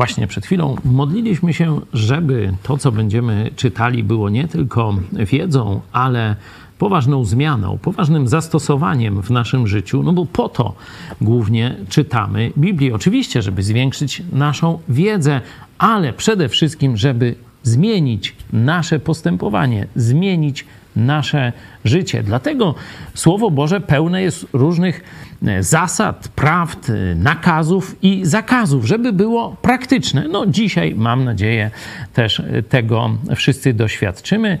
[0.00, 6.36] właśnie przed chwilą modliliśmy się, żeby to, co będziemy czytali, było nie tylko wiedzą, ale
[6.78, 10.74] poważną zmianą, poważnym zastosowaniem w naszym życiu, no bo po to
[11.20, 12.94] głównie czytamy Biblię.
[12.94, 15.40] Oczywiście, żeby zwiększyć naszą wiedzę,
[15.78, 20.64] ale przede wszystkim, żeby zmienić nasze postępowanie, zmienić
[21.00, 21.52] nasze
[21.84, 22.22] życie.
[22.22, 22.74] Dlatego
[23.14, 25.04] Słowo Boże pełne jest różnych
[25.46, 30.28] e, zasad, prawd, e, nakazów i zakazów, żeby było praktyczne.
[30.28, 31.70] No dzisiaj mam nadzieję
[32.14, 34.58] też e, tego wszyscy doświadczymy.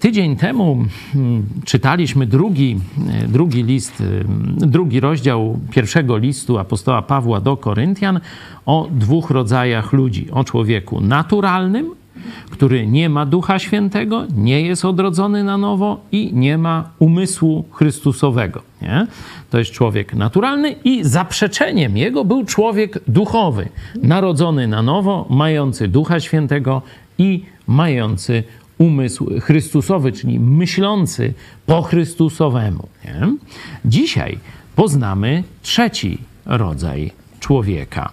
[0.00, 2.80] Tydzień temu mm, czytaliśmy drugi,
[3.28, 4.02] drugi list,
[4.56, 8.20] drugi rozdział pierwszego listu apostoła Pawła do Koryntian
[8.66, 10.30] o dwóch rodzajach ludzi.
[10.30, 12.01] O człowieku naturalnym
[12.50, 18.62] który nie ma Ducha Świętego, nie jest odrodzony na nowo i nie ma umysłu Chrystusowego.
[18.82, 19.06] Nie?
[19.50, 23.68] To jest człowiek naturalny i zaprzeczeniem jego był człowiek duchowy,
[24.02, 26.82] narodzony na nowo, mający Ducha Świętego
[27.18, 28.44] i mający
[28.78, 31.34] umysł Chrystusowy, czyli myślący
[31.66, 32.88] po Chrystusowemu.
[33.04, 33.36] Nie?
[33.84, 34.38] Dzisiaj
[34.76, 37.10] poznamy trzeci rodzaj
[37.40, 38.12] człowieka.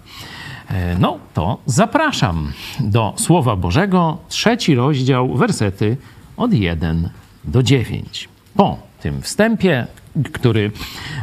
[0.70, 5.96] E, no to zapraszam do Słowa Bożego, trzeci rozdział, wersety
[6.36, 7.10] od 1
[7.44, 8.28] do 9.
[8.56, 9.86] Po tym wstępie,
[10.32, 10.70] który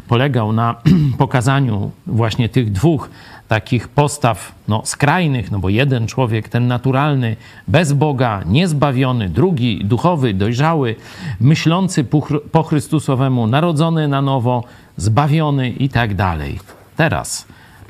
[0.07, 0.75] polegał na
[1.17, 3.09] pokazaniu właśnie tych dwóch
[3.47, 7.35] takich postaw no, skrajnych, no bo jeden człowiek, ten naturalny,
[7.67, 10.95] bez Boga, niezbawiony, drugi duchowy, dojrzały,
[11.39, 12.05] myślący
[12.51, 14.63] po Chrystusowemu, narodzony na nowo,
[14.97, 16.59] zbawiony i tak dalej.
[16.95, 17.47] Teraz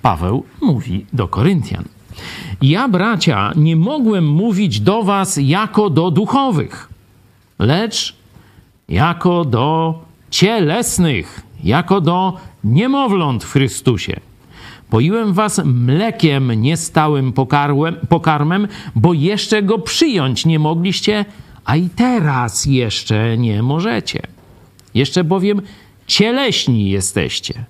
[0.08, 1.84] Paweł mówi do Koryntian.
[2.62, 6.90] Ja, bracia, nie mogłem mówić do was jako do duchowych,
[7.60, 8.16] lecz
[8.90, 14.20] jako do cielesnych, jako do niemowląt w Chrystusie.
[14.90, 21.26] Poiłem was mlekiem, nie stałym pokarłem, pokarmem, bo jeszcze go przyjąć nie mogliście,
[21.66, 24.22] a i teraz jeszcze nie możecie.
[24.94, 25.62] Jeszcze bowiem
[26.08, 27.66] cieleśni jesteście.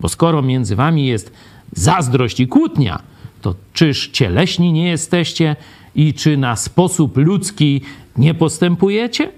[0.00, 1.32] Bo skoro między wami jest
[1.72, 3.02] zazdrość i kłótnia,
[3.42, 5.56] to czyż cieleśni nie jesteście
[5.94, 7.80] i czy na sposób ludzki
[8.16, 9.32] nie postępujecie?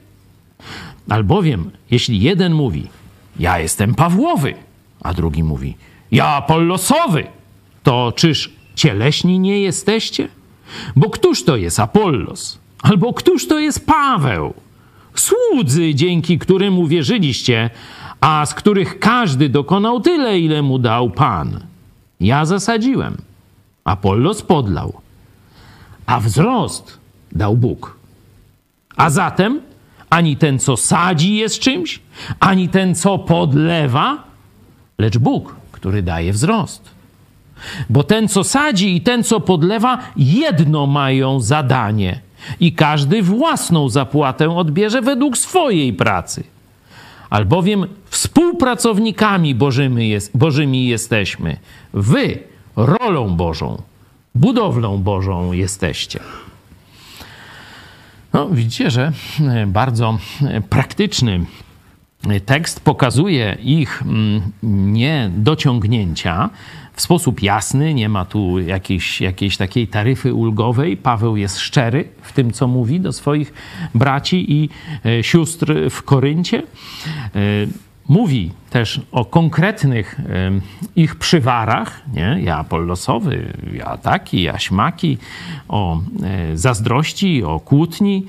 [1.09, 2.89] Albowiem, jeśli jeden mówi,
[3.39, 4.55] ja jestem Pawłowy,
[5.03, 5.77] a drugi mówi,
[6.13, 7.27] ja Apollosowy,
[7.83, 10.29] to czyż cieleśni nie jesteście?
[10.97, 12.59] Bo któż to jest Apollos?
[12.83, 14.55] Albo któż to jest Paweł?
[15.15, 17.71] Słudzy, dzięki którym uwierzyliście,
[18.21, 21.68] a z których każdy dokonał tyle, ile mu dał Pan.
[22.21, 23.17] Ja zasadziłem,
[23.85, 24.93] Apollos podlał,
[26.07, 26.99] a wzrost
[27.33, 27.99] dał Bóg.
[28.97, 29.61] A zatem
[30.11, 32.01] ani ten, co sadzi, jest czymś,
[32.41, 34.25] ani ten, co podlewa,
[34.99, 36.91] lecz Bóg, który daje wzrost.
[37.91, 42.21] Bo ten, co sadzi i ten, co podlewa, jedno mają zadanie,
[42.61, 46.45] i każdy własną zapłatę odbierze według swojej pracy
[47.31, 51.57] albowiem współpracownikami Bożymi, jest, Bożymi jesteśmy.
[51.93, 52.39] Wy
[52.77, 53.83] rolą Bożą,
[54.35, 56.21] budowlą Bożą jesteście.
[58.33, 61.47] No, widzicie, że e, bardzo e, praktyczny
[62.47, 64.43] tekst pokazuje ich mm,
[64.93, 66.51] niedociągnięcia,
[66.99, 70.97] w sposób jasny, nie ma tu jakiejś, jakiejś takiej taryfy ulgowej.
[70.97, 73.53] Paweł jest szczery w tym, co mówi do swoich
[73.95, 74.69] braci i
[75.05, 76.59] e, sióstr w Koryncie.
[76.59, 76.63] E,
[78.09, 80.51] mówi też o konkretnych e,
[80.97, 82.39] ich przywarach, nie?
[82.43, 85.19] ja Apollosowy, ja taki, ja śmaki,
[85.69, 86.01] o
[86.55, 88.27] zazdrości, o kłótni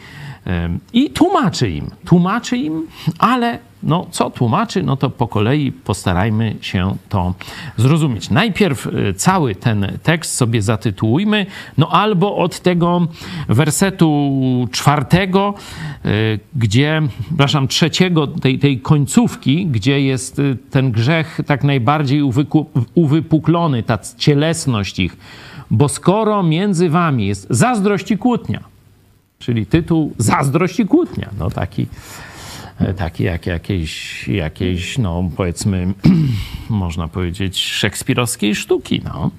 [0.94, 2.88] i tłumaczy im, tłumaczy im,
[3.19, 7.34] ale no, co tłumaczy, no to po kolei postarajmy się to
[7.78, 8.30] zrozumieć.
[8.30, 11.46] Najpierw y, cały ten tekst sobie zatytułujmy,
[11.78, 13.07] no albo od tego
[13.48, 15.54] wersetu czwartego,
[16.06, 22.22] y, gdzie, przepraszam, trzeciego, tej, tej końcówki, gdzie jest y, ten grzech tak najbardziej
[22.95, 25.18] uwypuklony, ta cielesność ich.
[25.72, 28.69] Bo skoro między wami jest zazdrość i kłótnia,
[29.39, 31.88] czyli tytuł Zazdrość i kłótnia, no taki
[32.97, 35.94] taki jak jakieś, jakieś no powiedzmy,
[36.69, 39.01] można powiedzieć, szekspirowskiej sztuki.
[39.03, 39.31] No.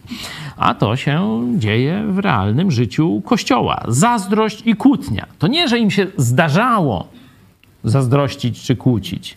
[0.56, 3.84] A to się dzieje w realnym życiu Kościoła.
[3.88, 5.26] Zazdrość i kłótnia.
[5.38, 7.08] To nie, że im się zdarzało
[7.84, 9.36] zazdrościć czy kłócić.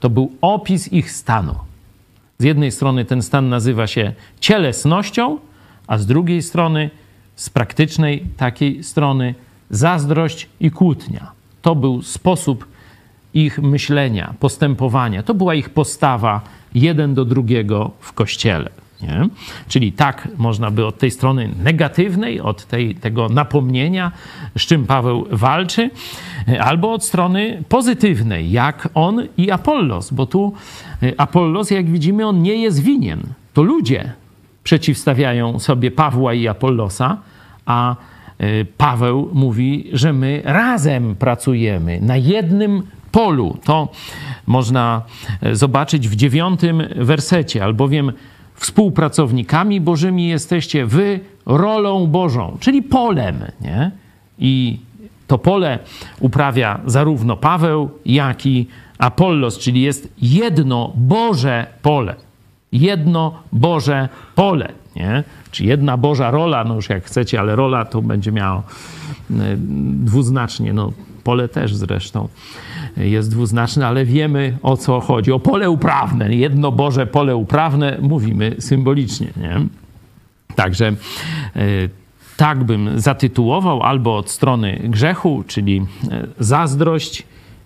[0.00, 1.54] To był opis ich stanu.
[2.38, 5.38] Z jednej strony ten stan nazywa się cielesnością,
[5.86, 6.90] a z drugiej strony,
[7.36, 9.34] z praktycznej takiej strony,
[9.70, 11.30] zazdrość i kłótnia.
[11.62, 12.66] To był sposób
[13.34, 15.22] ich myślenia, postępowania.
[15.22, 16.40] To była ich postawa
[16.74, 18.70] jeden do drugiego w kościele.
[19.02, 19.28] Nie?
[19.68, 24.12] Czyli tak można by od tej strony negatywnej, od tej, tego napomnienia,
[24.58, 25.90] z czym Paweł walczy,
[26.60, 30.52] albo od strony pozytywnej, jak on i Apollos, bo tu
[31.02, 33.22] y, Apollos, jak widzimy, on nie jest winien.
[33.54, 34.12] To ludzie
[34.64, 37.16] przeciwstawiają sobie Pawła i Apollosa,
[37.66, 37.96] a
[38.78, 42.82] Paweł mówi, że my razem pracujemy na jednym
[43.12, 43.56] polu.
[43.64, 43.88] To
[44.46, 45.02] można
[45.46, 48.12] y, zobaczyć w dziewiątym wersecie, albowiem
[48.54, 53.36] współpracownikami Bożymi jesteście wy rolą Bożą, czyli polem.
[53.60, 53.90] Nie?
[54.38, 54.78] I
[55.26, 55.78] to pole
[56.20, 58.66] uprawia zarówno Paweł, jak i
[58.98, 62.14] Apollos, czyli jest jedno Boże pole.
[62.72, 64.68] Jedno Boże pole.
[64.96, 65.24] Nie?
[65.50, 68.62] Czy jedna Boża rola, no już jak chcecie, ale rola to będzie miało
[69.30, 69.34] e,
[70.04, 70.92] dwuznacznie, no
[71.24, 72.28] pole też zresztą
[72.96, 75.32] jest dwuznaczne, ale wiemy o co chodzi.
[75.32, 79.28] O pole uprawne, jedno Boże pole uprawne mówimy symbolicznie.
[79.36, 79.60] Nie?
[80.54, 80.94] Także e,
[82.36, 87.22] tak bym zatytułował, albo od strony grzechu, czyli e, zazdrość,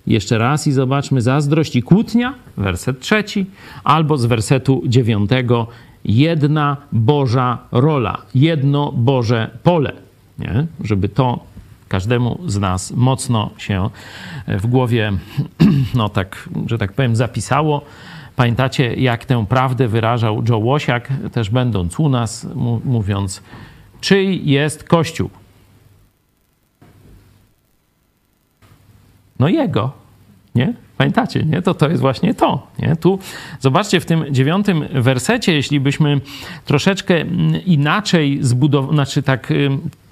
[0.06, 3.46] jeszcze raz i zobaczmy, zazdrość i kłótnia, werset trzeci,
[3.84, 5.66] albo z wersetu dziewiątego,
[6.04, 9.92] jedna Boża rola, jedno Boże pole.
[10.38, 10.66] Nie?
[10.84, 11.44] Żeby to
[11.88, 13.90] każdemu z nas mocno się
[14.46, 15.12] w głowie,
[15.94, 17.82] no tak, że tak powiem, zapisało.
[18.36, 22.46] Pamiętacie, jak tę prawdę wyrażał Joe Łosiak, też będąc u nas,
[22.84, 23.42] mówiąc,
[24.00, 25.30] czyj jest Kościół?
[29.38, 29.92] No jego,
[30.54, 30.74] nie?
[30.98, 31.62] Pamiętacie, nie?
[31.62, 32.66] To to jest właśnie to.
[32.78, 32.96] Nie?
[32.96, 33.18] Tu
[33.60, 36.20] zobaczcie w tym dziewiątym wersecie, jeśli byśmy
[36.64, 37.24] troszeczkę
[37.66, 39.52] inaczej zbudowali, znaczy tak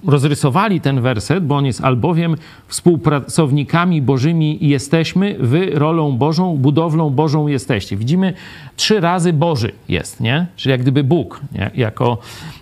[0.05, 2.35] rozrysowali ten werset, bo on jest albowiem
[2.67, 7.97] współpracownikami bożymi jesteśmy, wy rolą Bożą, budowlą Bożą jesteście.
[7.97, 8.33] Widzimy,
[8.75, 10.47] trzy razy Boży jest, nie?
[10.55, 11.71] Czyli jak gdyby Bóg, nie?
[11.75, 12.17] jako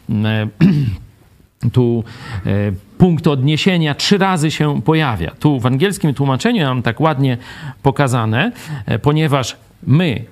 [1.73, 2.03] tu
[2.45, 5.31] e, punkt odniesienia trzy razy się pojawia.
[5.31, 7.37] Tu w angielskim tłumaczeniu mam tak ładnie
[7.83, 8.51] pokazane,
[8.85, 9.57] e, ponieważ
[9.87, 10.25] my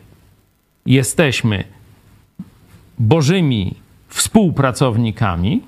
[0.85, 1.63] jesteśmy
[2.99, 3.75] Bożymi
[4.07, 5.61] współpracownikami,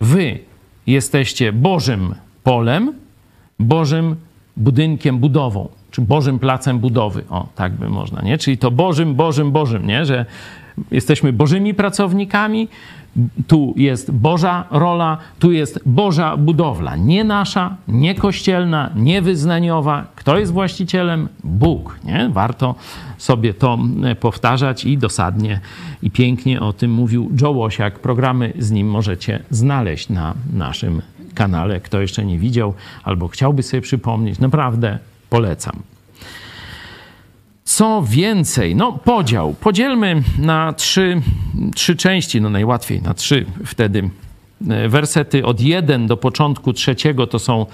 [0.00, 0.38] wy
[0.86, 2.14] jesteście Bożym
[2.44, 2.92] polem,
[3.58, 4.16] Bożym
[4.56, 7.24] budynkiem, budową, czy Bożym placem budowy.
[7.30, 8.38] O, tak by można, nie?
[8.38, 10.04] Czyli to Bożym, Bożym, Bożym, nie?
[10.04, 10.26] Że
[10.90, 12.68] jesteśmy Bożymi pracownikami,
[13.46, 16.96] tu jest Boża rola, tu jest Boża budowla.
[16.96, 20.06] Nie nasza, nie kościelna, nie wyznaniowa.
[20.14, 21.28] Kto jest właścicielem?
[21.44, 21.98] Bóg.
[22.04, 22.30] Nie?
[22.32, 22.74] Warto
[23.18, 23.78] sobie to
[24.20, 25.60] powtarzać i dosadnie
[26.02, 27.98] i pięknie o tym mówił Joe Łosiak.
[27.98, 31.02] Programy z nim możecie znaleźć na naszym
[31.34, 31.80] kanale.
[31.80, 32.74] Kto jeszcze nie widział
[33.04, 34.98] albo chciałby sobie przypomnieć, naprawdę
[35.30, 35.82] polecam.
[37.78, 39.54] Co więcej, no podział.
[39.54, 41.20] Podzielmy na trzy,
[41.74, 44.10] trzy części, no najłatwiej na trzy wtedy.
[44.70, 47.66] E, wersety od jeden do początku trzeciego to są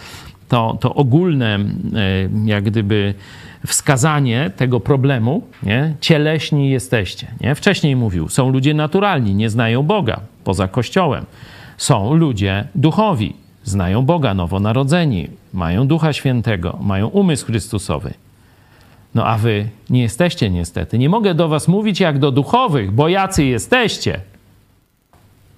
[0.49, 1.61] to, to ogólne, e,
[2.45, 3.15] jak gdyby
[3.67, 5.95] wskazanie tego problemu, nie?
[6.01, 7.27] cieleśni jesteście.
[7.41, 7.55] Nie?
[7.55, 11.25] Wcześniej mówił, są ludzie naturalni, nie znają Boga poza Kościołem.
[11.77, 18.15] Są ludzie duchowi, znają Boga, nowonarodzeni, mają Ducha Świętego, mają umysł Chrystusowy.
[19.15, 20.99] No a wy nie jesteście niestety.
[20.99, 24.21] Nie mogę do was mówić jak do duchowych, bo jacy jesteście.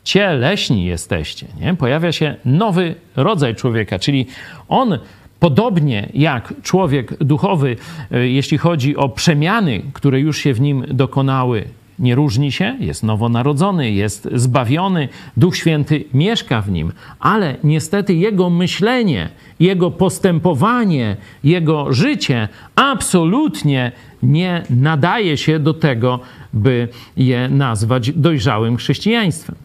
[0.04, 1.46] Cieleśni jesteście.
[1.60, 1.74] Nie?
[1.74, 4.26] Pojawia się nowy rodzaj człowieka, czyli
[4.68, 4.98] on
[5.40, 7.76] podobnie jak człowiek duchowy,
[8.10, 11.64] e, jeśli chodzi o przemiany, które już się w nim dokonały,
[11.98, 18.50] nie różni się, jest nowonarodzony, jest zbawiony, Duch Święty mieszka w nim, ale niestety jego
[18.50, 19.28] myślenie,
[19.60, 26.20] jego postępowanie, jego życie absolutnie nie nadaje się do tego,
[26.52, 29.56] by je nazwać dojrzałym chrześcijaństwem.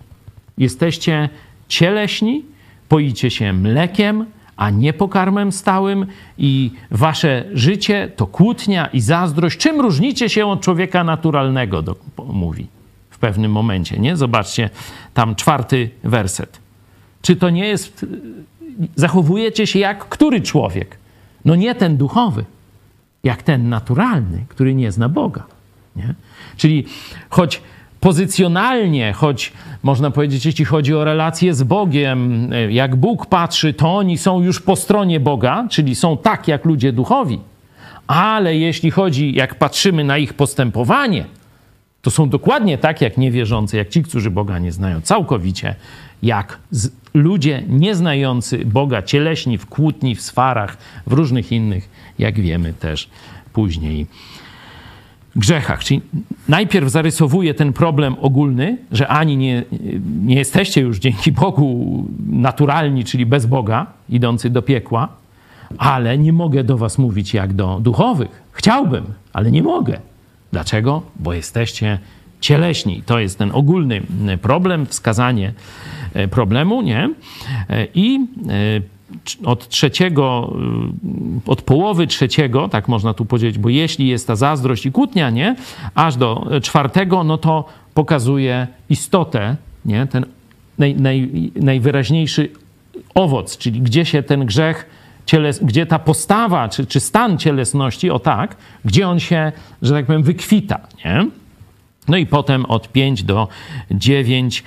[0.58, 1.30] Jesteście
[1.68, 2.46] cieleśni,
[2.90, 4.26] poicie się mlekiem,
[4.58, 6.06] a nie pokarmem stałym
[6.38, 9.58] i wasze życie to kłótnia i zazdrość.
[9.58, 12.68] Czym różnicie się od człowieka naturalnego, do, mówi
[13.10, 14.18] w pewnym momencie, nie?
[14.18, 14.70] Zobaczcie,
[15.14, 16.60] tam czwarty werset.
[17.22, 18.06] Czy to nie jest...
[18.96, 20.98] Zachowujecie się jak który człowiek?
[21.46, 22.46] No nie ten duchowy,
[23.24, 25.44] jak ten naturalny, który nie zna Boga.
[25.96, 26.14] Nie?
[26.58, 26.86] Czyli
[27.30, 27.62] choć
[28.02, 29.54] pozycjonalnie, choć
[29.84, 34.42] można powiedzieć, jeśli chodzi o relacje z Bogiem, e, jak Bóg patrzy, to oni są
[34.42, 37.40] już po stronie Boga, czyli są tak jak ludzie duchowi.
[38.08, 41.26] Ale jeśli chodzi, jak patrzymy na ich postępowanie,
[42.02, 45.76] to są dokładnie tak jak niewierzący, jak ci, którzy Boga nie znają, całkowicie
[46.24, 46.60] jak
[47.14, 50.78] ludzie nieznający Boga, cieleśni w kłótni, w swarach,
[51.08, 51.90] w różnych innych,
[52.20, 53.10] jak wiemy też
[53.54, 54.08] później
[55.36, 55.84] grzechach.
[55.84, 56.02] Czyli
[56.48, 59.64] najpierw zarysowuje ten problem ogólny, że ani nie,
[60.26, 65.08] nie jesteście już dzięki Bogu naturalni, czyli bez Boga, idący do piekła,
[65.78, 68.42] ale nie mogę do was mówić jak do duchowych.
[68.52, 70.00] Chciałbym, ale nie mogę.
[70.52, 71.02] Dlaczego?
[71.16, 72.00] Bo jesteście
[72.42, 73.04] cieleśni.
[73.06, 74.02] To jest ten ogólny
[74.42, 75.54] problem, wskazanie
[76.14, 77.10] e, problemu, nie?
[77.70, 78.82] E, I e,
[79.46, 80.54] od trzeciego,
[81.46, 85.56] od połowy trzeciego, tak można tu powiedzieć, bo jeśli jest ta zazdrość i kłótnia, nie?
[85.96, 90.08] Aż do czwartego, no to pokazuje istotę, nie?
[90.08, 90.26] Ten
[90.78, 92.50] naj, naj, najwyraźniejszy
[93.16, 94.90] owoc, czyli gdzie się ten grzech
[95.26, 99.52] cieles, gdzie ta postawa, czy, czy stan cielesności, o tak, gdzie on się,
[99.82, 101.28] że tak powiem, wykwita, nie?
[102.08, 103.48] No i potem od 5 do
[103.92, 104.64] 9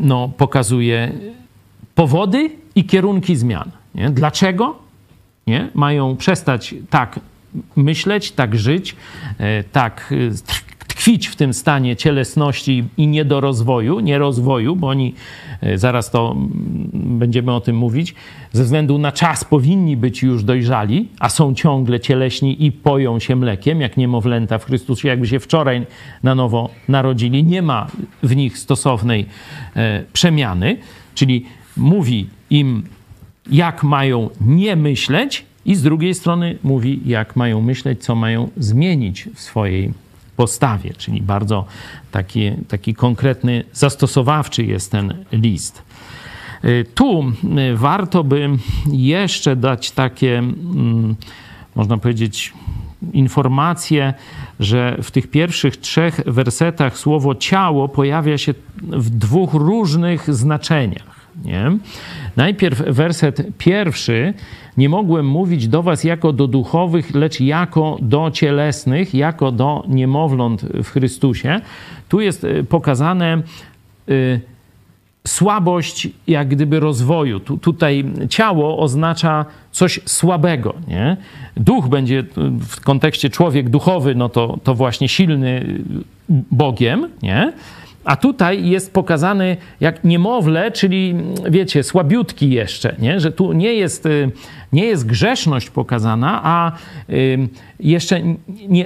[0.00, 1.12] no, pokazuje
[1.98, 3.70] powody i kierunki zmian.
[3.94, 4.10] Nie?
[4.10, 4.76] Dlaczego
[5.46, 5.70] nie?
[5.74, 7.20] mają przestać tak
[7.76, 8.96] myśleć, tak żyć,
[9.38, 10.14] e, tak
[10.88, 15.14] tkwić w tym stanie cielesności i niedorozwoju, nierozwoju, bo oni,
[15.60, 18.14] e, zaraz to mm, będziemy o tym mówić,
[18.52, 23.36] ze względu na czas powinni być już dojrzali, a są ciągle cieleśni i poją się
[23.36, 25.86] mlekiem, jak niemowlęta w Chrystusie, jakby się wczoraj
[26.22, 27.44] na nowo narodzili.
[27.44, 27.86] Nie ma
[28.22, 29.26] w nich stosownej
[29.76, 30.76] e, przemiany,
[31.14, 31.46] czyli
[31.78, 32.82] mówi im,
[33.50, 39.28] jak mają nie myśleć, i z drugiej strony mówi, jak mają myśleć, co mają zmienić
[39.34, 39.92] w swojej
[40.36, 41.64] postawie, czyli bardzo
[42.12, 45.82] taki, taki konkretny, zastosowawczy jest ten list.
[46.64, 47.32] Y, tu
[47.72, 48.48] y, warto by
[48.92, 51.16] jeszcze dać takie, mm,
[51.74, 52.52] można powiedzieć,
[53.12, 54.14] informację,
[54.60, 61.17] że w tych pierwszych trzech wersetach słowo ciało pojawia się w dwóch różnych znaczeniach.
[61.44, 61.70] Nie?
[62.36, 64.34] Najpierw werset pierwszy.
[64.76, 70.62] Nie mogłem mówić do was jako do duchowych, lecz jako do cielesnych, jako do niemowląt
[70.62, 71.60] w Chrystusie.
[72.08, 73.42] Tu jest y, pokazane
[74.08, 74.40] y,
[75.26, 77.40] słabość jak gdyby rozwoju.
[77.40, 80.74] Tu, tutaj ciało oznacza coś słabego.
[80.88, 81.16] Nie?
[81.56, 82.24] Duch będzie
[82.60, 85.82] w kontekście człowiek duchowy, no to, to właśnie silny
[86.50, 87.52] Bogiem, nie?
[88.08, 91.14] A tutaj jest pokazany jak niemowlę, czyli
[91.50, 93.20] wiecie, słabiutki jeszcze, nie?
[93.20, 94.30] że tu nie jest, y,
[94.72, 96.72] nie jest grzeszność pokazana, a
[97.10, 97.48] y,
[97.80, 98.20] jeszcze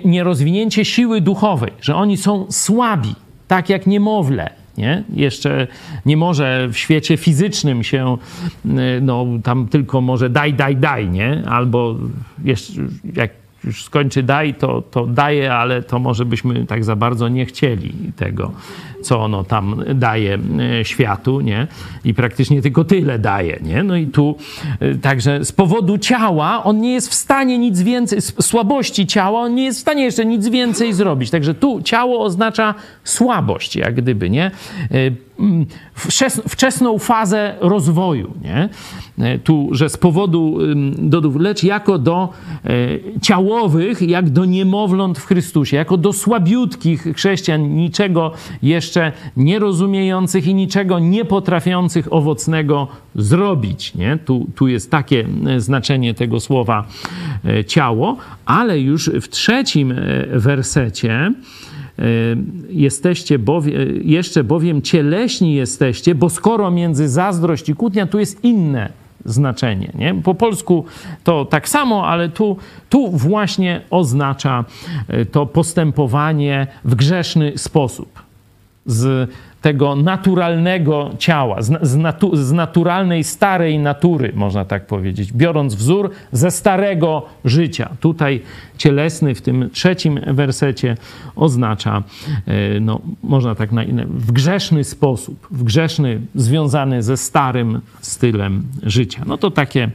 [0.05, 3.15] nierozwinięcie siły duchowej, że oni są słabi,
[3.49, 4.51] tak jak niemowlę.
[4.79, 5.05] Nie?
[5.15, 5.67] Jeszcze
[6.07, 8.17] nie może w świecie fizycznym się,
[8.67, 8.69] y,
[9.03, 11.43] no tam tylko może daj, daj, daj, nie?
[11.47, 11.97] Albo
[12.45, 12.73] jeszcze
[13.15, 13.31] jak
[13.65, 17.95] już skończy daj, to, to daje, ale to może byśmy tak za bardzo nie chcieli
[18.17, 18.53] tego,
[19.03, 20.39] co ono tam daje
[20.81, 21.67] e, światu, nie?
[22.05, 23.83] I praktycznie tylko tyle daje, nie?
[23.83, 24.37] No i tu
[24.81, 29.55] e, także z powodu ciała on nie jest w stanie nic więcej, słabości ciała on
[29.55, 31.31] nie jest w stanie jeszcze nic więcej zrobić.
[31.31, 34.51] Także tu ciało oznacza słabość, jak gdyby, nie?
[34.91, 35.11] E,
[36.49, 38.69] wczesną fazę rozwoju, nie?
[39.45, 40.59] Tu, że z powodu
[40.99, 42.29] dodów, lecz jako do
[43.23, 48.33] ciałowych, jak do niemowląt w Chrystusie, jako do słabiutkich chrześcijan, niczego
[48.63, 48.92] jeszcze
[49.37, 54.19] nie rozumiejących i niczego nie potrafiących owocnego zrobić, nie?
[54.25, 56.87] Tu, tu jest takie znaczenie tego słowa
[57.45, 59.95] e, ciało, ale już w trzecim
[60.33, 61.33] wersecie,
[61.99, 62.05] E,
[62.71, 63.73] jesteście bowie,
[64.05, 68.93] jeszcze bowiem cieleśni jesteście, bo skoro między zazdrość i kłótnia, tu jest inne
[69.25, 69.93] znaczenie.
[69.95, 70.15] Nie?
[70.15, 70.85] Po polsku
[71.25, 72.57] to tak samo, ale tu,
[72.91, 74.65] tu właśnie oznacza
[75.09, 78.22] e, to postępowanie w grzeszny sposób.
[78.87, 79.31] Z
[79.63, 86.11] tego naturalnego ciała, z, z, natu, z, naturalnej, starej natury, można tak powiedzieć, biorąc wzór
[86.33, 87.91] ze starego życia.
[88.01, 88.43] Tutaj
[88.79, 90.97] cielesny w tym trzecim wersecie
[91.37, 92.03] oznacza,
[92.47, 99.23] e, no, można tak na w grzeszny sposób, w grzeszny, związany ze starym stylem życia.
[99.27, 99.91] No to takie,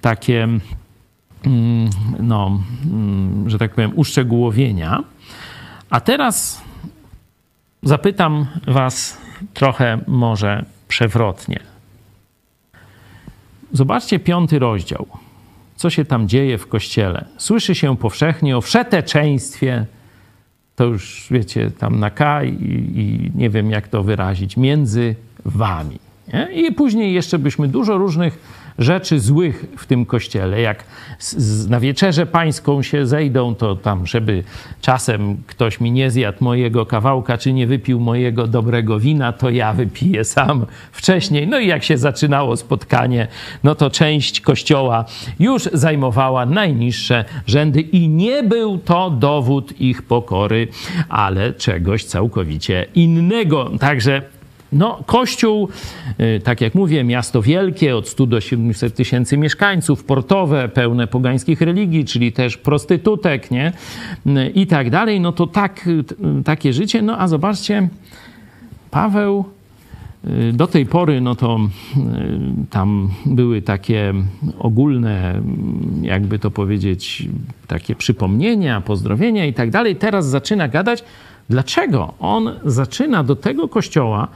[0.00, 5.04] takie mm, no, mm, że tak powiem, uszczegółowienia.
[5.90, 6.67] A teraz
[7.82, 9.18] Zapytam Was
[9.54, 11.60] trochę może przewrotnie.
[13.72, 15.06] Zobaczcie piąty rozdział.
[15.76, 17.24] Co się tam dzieje w kościele?
[17.36, 19.86] Słyszy się powszechnie o wszeteczeństwie.
[20.76, 22.52] To już wiecie, tam na K i,
[22.94, 25.98] i nie wiem jak to wyrazić, między wami.
[26.32, 26.48] Nie?
[26.52, 28.38] I później jeszcze byśmy dużo różnych
[28.78, 30.60] rzeczy złych w tym kościele.
[30.60, 30.84] Jak
[31.68, 34.44] na wieczerzę pańską się zejdą, to tam, żeby
[34.80, 39.72] czasem ktoś mi nie zjadł mojego kawałka, czy nie wypił mojego dobrego wina, to ja
[39.72, 41.48] wypiję sam wcześniej.
[41.48, 43.28] No i jak się zaczynało spotkanie,
[43.64, 45.04] no to część kościoła
[45.40, 50.68] już zajmowała najniższe rzędy i nie był to dowód ich pokory,
[51.08, 53.70] ale czegoś całkowicie innego.
[53.80, 54.22] Także
[54.72, 55.68] no, Kościół,
[56.20, 61.60] y, tak jak mówię, miasto wielkie, od 100 do 700 tysięcy mieszkańców, portowe, pełne pogańskich
[61.60, 63.72] religii, czyli też prostytutek, nie?
[64.26, 65.20] Y, I tak dalej.
[65.20, 66.04] No to tak, y,
[66.44, 67.02] takie życie.
[67.02, 67.88] No a zobaczcie,
[68.90, 69.44] Paweł
[70.52, 71.58] do tej pory, no to
[72.70, 74.14] tam były takie
[74.58, 75.40] ogólne,
[76.02, 77.28] jakby to powiedzieć,
[77.66, 79.96] takie przypomnienia, pozdrowienia i tak dalej.
[79.96, 81.04] Teraz zaczyna gadać,
[81.50, 84.28] dlaczego on zaczyna do tego kościoła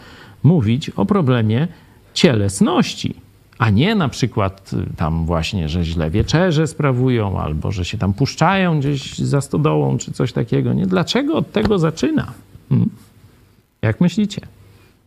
[0.42, 1.68] mówić o problemie
[2.14, 3.14] cielesności,
[3.58, 8.14] a nie na przykład y, tam właśnie, że źle wieczerze sprawują, albo że się tam
[8.14, 10.72] puszczają gdzieś za stodołą, czy coś takiego.
[10.72, 10.86] Nie?
[10.86, 12.32] Dlaczego od tego zaczyna?
[12.68, 12.90] Hmm?
[13.82, 14.40] Jak myślicie?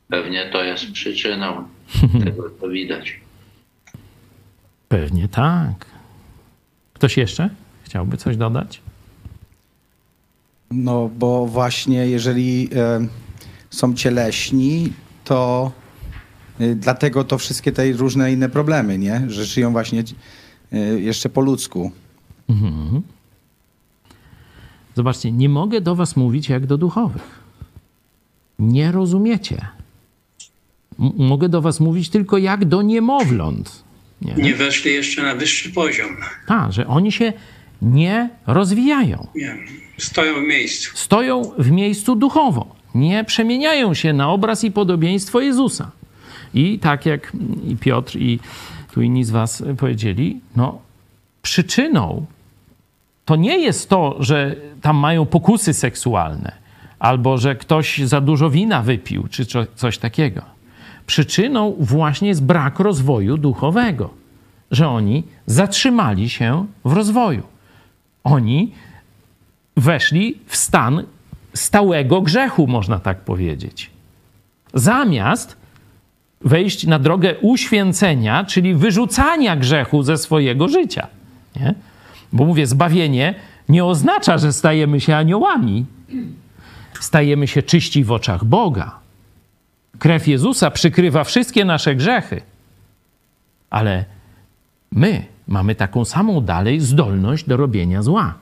[0.07, 1.63] Pewnie to jest przyczyną
[2.25, 3.19] tego, co widać.
[4.87, 5.85] Pewnie tak.
[6.93, 7.49] Ktoś jeszcze
[7.83, 8.81] chciałby coś dodać?
[10.71, 13.07] No, bo właśnie jeżeli e,
[13.69, 14.93] są cieleśni,
[15.25, 15.71] to
[16.61, 19.21] y, dlatego to wszystkie te różne inne problemy, nie?
[19.27, 20.03] Że żyją właśnie
[20.73, 21.91] y, jeszcze po ludzku.
[22.49, 23.01] Mhm.
[24.95, 27.39] Zobaczcie, nie mogę do was mówić jak do duchowych.
[28.59, 29.67] Nie rozumiecie.
[30.99, 33.83] M mogę do was mówić tylko jak do niemowląt.
[34.21, 36.17] Nie, nie weszli jeszcze na wyższy poziom.
[36.47, 37.33] Tak, że oni się
[37.81, 39.27] nie rozwijają.
[39.35, 39.57] Nie.
[39.97, 40.97] Stoją w miejscu.
[40.97, 45.91] Stoją w miejscu duchowo nie przemieniają się na obraz i podobieństwo Jezusa.
[46.53, 47.31] I tak jak
[47.67, 48.39] i Piotr i
[48.93, 50.79] tu inni z was powiedzieli, no
[51.41, 52.25] przyczyną
[53.25, 56.51] to nie jest to, że tam mają pokusy seksualne,
[56.99, 60.41] albo że ktoś za dużo wina wypił, czy coś takiego.
[61.07, 64.09] Przyczyną właśnie jest brak rozwoju duchowego,
[64.71, 67.43] że oni zatrzymali się w rozwoju.
[68.23, 68.71] Oni
[69.77, 71.03] weszli w stan
[71.55, 73.89] stałego grzechu, można tak powiedzieć.
[74.73, 75.57] Zamiast
[76.41, 81.07] wejść na drogę uświęcenia, czyli wyrzucania grzechu ze swojego życia.
[81.55, 81.75] Nie?
[82.33, 83.35] Bo mówię, zbawienie
[83.69, 85.85] nie oznacza, że stajemy się aniołami.
[86.99, 88.99] Stajemy się czyści w oczach Boga.
[89.99, 92.41] Krew Jezusa przykrywa wszystkie nasze grzechy.
[93.69, 94.05] Ale
[94.91, 98.33] my mamy taką samą dalej zdolność do robienia zła.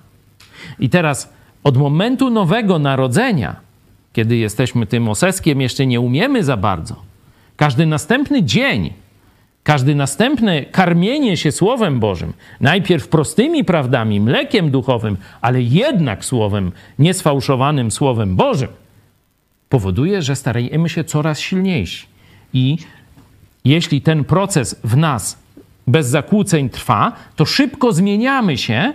[0.80, 3.56] I teraz od momentu nowego narodzenia,
[4.13, 6.95] kiedy jesteśmy tym oseskiem, jeszcze nie umiemy za bardzo.
[7.56, 8.93] Każdy następny dzień,
[9.63, 17.91] każdy następne karmienie się Słowem Bożym, najpierw prostymi prawdami, mlekiem duchowym, ale jednak Słowem, niesfałszowanym
[17.91, 18.69] Słowem Bożym,
[19.69, 22.06] powoduje, że starajemy się coraz silniejsi.
[22.54, 22.78] I
[23.65, 25.38] jeśli ten proces w nas
[25.88, 28.93] bez zakłóceń trwa, to szybko zmieniamy się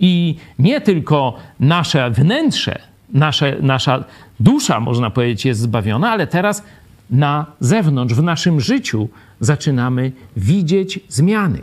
[0.00, 2.78] i nie tylko nasze wnętrze,
[3.12, 4.04] nasze, nasza
[4.40, 6.62] dusza, można powiedzieć, jest zbawiona, ale teraz
[7.10, 9.08] na zewnątrz, w naszym życiu
[9.40, 11.58] zaczynamy widzieć zmiany.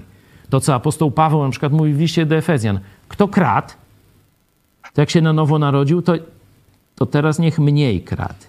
[0.50, 2.80] To, co apostoł Paweł na przykład mówi w liście do Efezjan.
[3.08, 3.74] Kto kradł,
[4.94, 6.14] to jak się na nowo narodził, to,
[6.96, 8.46] to teraz niech mniej kradł.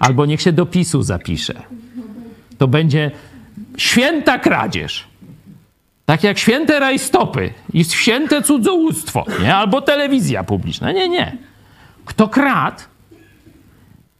[0.00, 1.62] Albo niech się do PiSu zapisze.
[2.58, 3.10] To będzie
[3.76, 5.08] święta kradzież.
[6.06, 9.54] Tak jak święte rajstopy i święte cudzołóstwo, nie?
[9.54, 10.92] albo telewizja publiczna.
[10.92, 11.36] Nie, nie.
[12.04, 12.82] Kto kradł,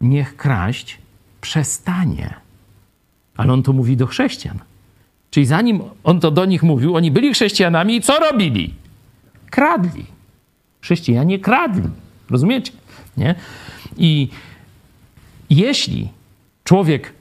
[0.00, 0.98] niech kraść
[1.40, 2.34] przestanie.
[3.36, 4.58] Ale on to mówi do chrześcijan.
[5.30, 8.74] Czyli zanim on to do nich mówił, oni byli chrześcijanami i co robili?
[9.50, 10.06] Kradli.
[10.80, 11.88] Chrześcijanie kradli.
[12.30, 12.72] Rozumiecie?
[13.16, 13.34] Nie?
[13.96, 14.28] I
[15.50, 16.08] jeśli
[16.64, 17.12] człowiek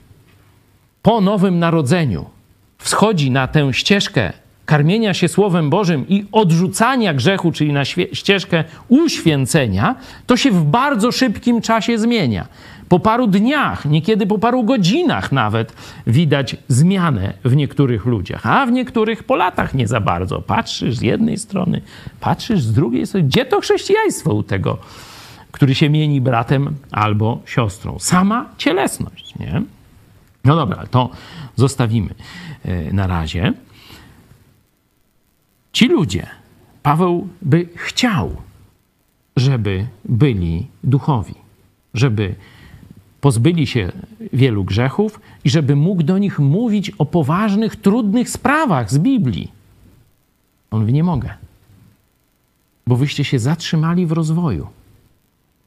[1.02, 2.30] po nowym narodzeniu
[2.78, 4.32] wschodzi na tę ścieżkę
[4.66, 9.94] karmienia się Słowem Bożym i odrzucania grzechu, czyli na ścieżkę uświęcenia,
[10.26, 12.46] to się w bardzo szybkim czasie zmienia.
[12.88, 15.72] Po paru dniach, niekiedy po paru godzinach nawet
[16.06, 20.42] widać zmianę w niektórych ludziach, a w niektórych po latach nie za bardzo.
[20.42, 21.80] Patrzysz z jednej strony,
[22.20, 23.26] patrzysz z drugiej strony.
[23.26, 24.78] Gdzie to chrześcijaństwo u tego,
[25.52, 27.98] który się mieni bratem albo siostrą?
[27.98, 29.62] Sama cielesność, nie?
[30.44, 31.10] No dobra, to
[31.56, 32.14] zostawimy
[32.64, 33.52] e, na razie.
[35.74, 36.26] Ci ludzie,
[36.82, 38.36] Paweł by chciał,
[39.36, 41.34] żeby byli duchowi,
[41.94, 42.34] żeby
[43.20, 43.92] pozbyli się
[44.32, 49.52] wielu grzechów i żeby mógł do nich mówić o poważnych, trudnych sprawach z Biblii.
[50.70, 51.34] On mówi, nie mogę,
[52.86, 54.66] bo wyście się zatrzymali w rozwoju.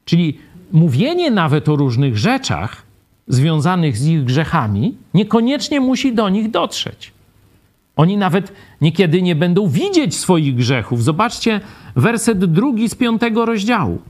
[0.04, 0.38] Czyli
[0.72, 2.82] mówienie nawet o różnych rzeczach
[3.26, 7.17] związanych z ich grzechami niekoniecznie musi do nich dotrzeć.
[7.98, 11.04] Oni nawet niekiedy nie będą widzieć swoich grzechów.
[11.04, 11.60] Zobaczcie
[11.96, 14.02] werset drugi z piątego rozdziału.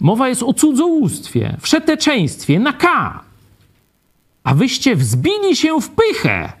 [0.00, 3.20] Mowa jest o cudzołóstwie, wszeteczeństwie, na K.
[4.44, 6.52] A wyście wzbili się w pychę,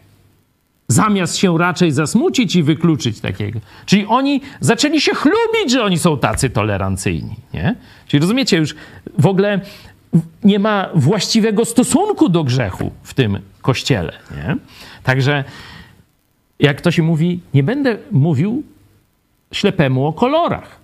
[0.88, 3.60] zamiast się raczej zasmucić i wykluczyć takiego.
[3.86, 7.36] Czyli oni zaczęli się chlubić, że oni są tacy tolerancyjni.
[7.54, 7.74] Nie?
[8.06, 8.74] Czyli rozumiecie, już
[9.18, 9.60] w ogóle
[10.44, 14.12] nie ma właściwego stosunku do grzechu w tym kościele.
[14.30, 14.56] Nie?
[15.02, 15.44] Także,
[16.58, 18.62] jak to się mówi, nie będę mówił
[19.52, 20.80] ślepemu o kolorach,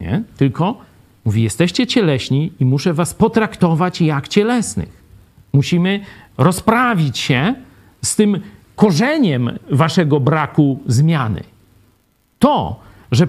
[0.00, 0.22] nie?
[0.36, 0.80] tylko
[1.24, 5.04] mówi: Jesteście cieleśni i muszę was potraktować jak cielesnych.
[5.52, 6.00] Musimy
[6.38, 7.54] rozprawić się
[8.02, 8.40] z tym
[8.76, 11.42] korzeniem waszego braku zmiany.
[12.38, 13.26] To, że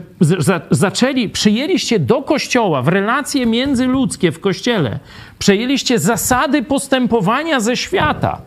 [0.72, 5.00] zaczęli, przyjęliście do kościoła, w relacje międzyludzkie w kościele,
[5.40, 8.42] przejęliście zasady postępowania ze świata,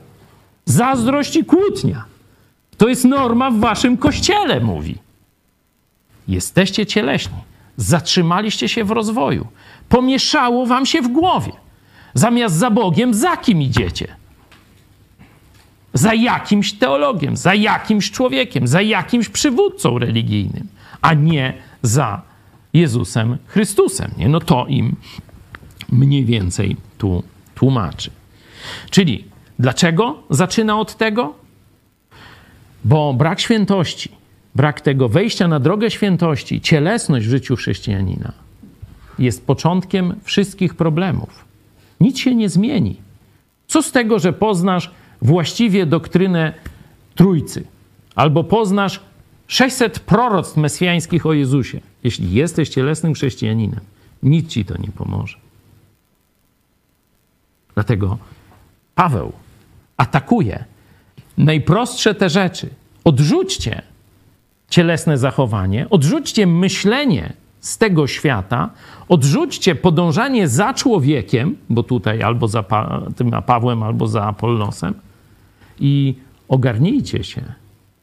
[0.65, 2.05] zazdrość i kłótnia.
[2.79, 4.99] To jest norma w waszym kościele, mówi.
[6.29, 7.37] Jesteście cieleśni,
[7.77, 9.47] zatrzymaliście się w rozwoju,
[9.89, 11.53] pomieszało wam się w głowie.
[12.15, 14.17] Zamiast za Bogiem, za kim idziecie?
[15.93, 20.69] Za jakimś teologiem, za jakimś człowiekiem, za jakimś przywódcą religijnym
[21.01, 22.23] a nie za
[22.73, 24.11] Jezusem Chrystusem.
[24.19, 24.29] Nie?
[24.29, 24.97] No to im
[25.93, 27.23] mniej więcej tu
[27.55, 28.11] tłumaczy.
[28.91, 29.25] Czyli
[29.59, 31.35] dlaczego zaczyna od tego?
[32.85, 34.11] Bo brak świętości,
[34.55, 38.33] brak tego wejścia na drogę świętości, cielesność w życiu chrześcijanina
[39.19, 41.45] jest początkiem wszystkich problemów.
[42.01, 42.97] Nic się nie zmieni.
[43.67, 44.91] Co z tego, że poznasz
[45.23, 46.53] właściwie doktrynę
[47.15, 47.65] Trójcy,
[48.15, 49.01] albo poznasz
[49.47, 51.81] 600 proroctw mesjańskich o Jezusie.
[52.05, 53.81] Jeśli jesteś cielesnym chrześcijaninem,
[54.23, 55.37] nic ci to nie pomoże.
[57.75, 58.19] Dlatego
[58.95, 59.33] Paweł
[59.97, 60.65] atakuje
[61.39, 62.69] najprostsze te rzeczy.
[63.05, 63.83] Odrzućcie
[64.71, 68.71] cielesne zachowanie, odrzućcie myślenie z tego świata,
[69.09, 74.95] odrzućcie podążanie za człowiekiem, bo tutaj albo za pa tym Pawłem, albo za Apolnosem
[75.81, 76.15] i
[76.49, 77.43] ogarnijcie się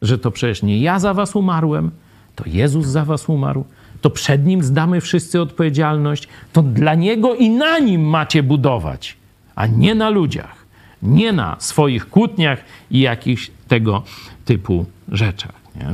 [0.01, 1.91] że to przecież nie ja za was umarłem,
[2.35, 3.65] to Jezus za was umarł,
[4.01, 9.17] to przed Nim zdamy wszyscy odpowiedzialność, to dla Niego i na Nim macie budować,
[9.55, 10.64] a nie na ludziach,
[11.03, 14.03] nie na swoich kłótniach i jakichś tego
[14.45, 15.65] typu rzeczach.
[15.75, 15.87] Nie?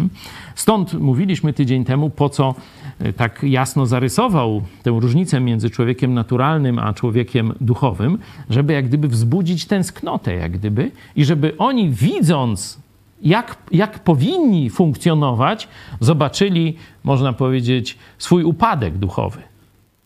[0.55, 2.55] Stąd mówiliśmy tydzień temu, po co
[2.99, 8.17] e, tak jasno zarysował tę różnicę między człowiekiem naturalnym a człowiekiem duchowym,
[8.49, 12.79] żeby jak gdyby wzbudzić tęsknotę, jak gdyby, i żeby oni widząc
[13.21, 15.67] jak, jak powinni funkcjonować,
[15.99, 19.41] zobaczyli, można powiedzieć, swój upadek duchowy.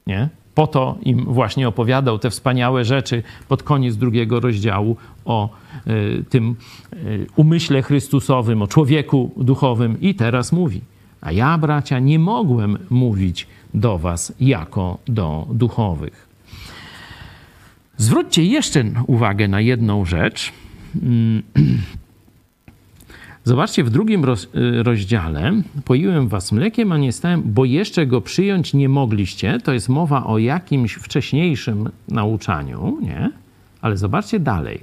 [0.08, 0.30] Nie?
[0.56, 5.50] Po to im właśnie opowiadał te wspaniałe rzeczy pod koniec drugiego rozdziału o
[5.88, 6.56] y, tym
[6.94, 10.82] y, umyśle Chrystusowym, o człowieku duchowym i teraz mówi.
[11.22, 16.28] A ja, bracia, nie mogłem mówić do was jako do duchowych.
[17.98, 20.54] Zwróćcie jeszcze uwagę na jedną rzecz.
[23.46, 25.52] Zobaczcie, w drugim y, rozdziale
[25.86, 29.60] poiłem was mlekiem, a nie stałem, bo jeszcze go przyjąć nie mogliście.
[29.64, 33.32] To jest mowa o jakimś wcześniejszym nauczaniu, nie?
[33.82, 34.80] Ale zobaczcie dalej.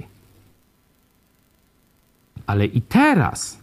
[2.47, 3.59] Ale i teraz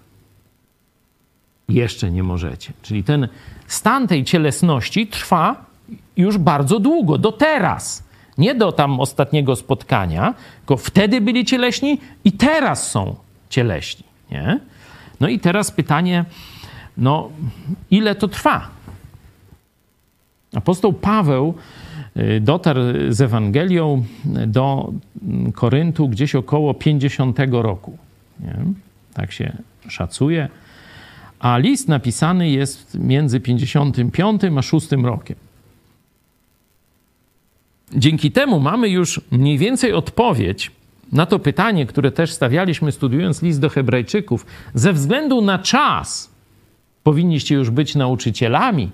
[1.68, 2.72] jeszcze nie możecie.
[2.82, 3.28] Czyli ten
[3.66, 5.64] stan tej cielesności trwa
[6.16, 8.04] już bardzo długo, do teraz.
[8.38, 13.16] Nie do tam ostatniego spotkania, tylko wtedy byli cieleśni i teraz są
[13.50, 14.04] cieleśni.
[14.30, 14.60] Nie?
[15.20, 16.24] No i teraz pytanie,
[16.96, 17.30] no
[17.90, 18.68] ile to trwa?
[20.54, 21.54] Apostoł Paweł
[22.16, 24.04] y, dotarł z Ewangelią
[24.46, 24.92] do
[25.54, 27.98] Koryntu gdzieś około 50 roku.
[28.40, 28.56] Nie?
[29.14, 29.56] Tak się
[29.88, 30.48] szacuje.
[31.38, 35.36] A list napisany jest między 55 a 6 rokiem.
[37.96, 40.70] Dzięki temu mamy już mniej więcej odpowiedź
[41.12, 46.30] na to pytanie, które też stawialiśmy studiując list do Hebrajczyków, ze względu na czas
[47.02, 48.90] powinniście już być nauczycielami,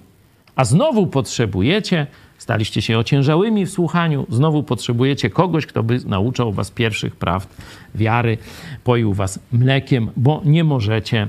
[0.56, 2.06] a znowu potrzebujecie,
[2.38, 7.56] staliście się ociężałymi w słuchaniu, znowu potrzebujecie kogoś, kto by nauczał was pierwszych prawd
[7.94, 8.38] wiary,
[8.84, 11.28] poił was mlekiem, bo nie możecie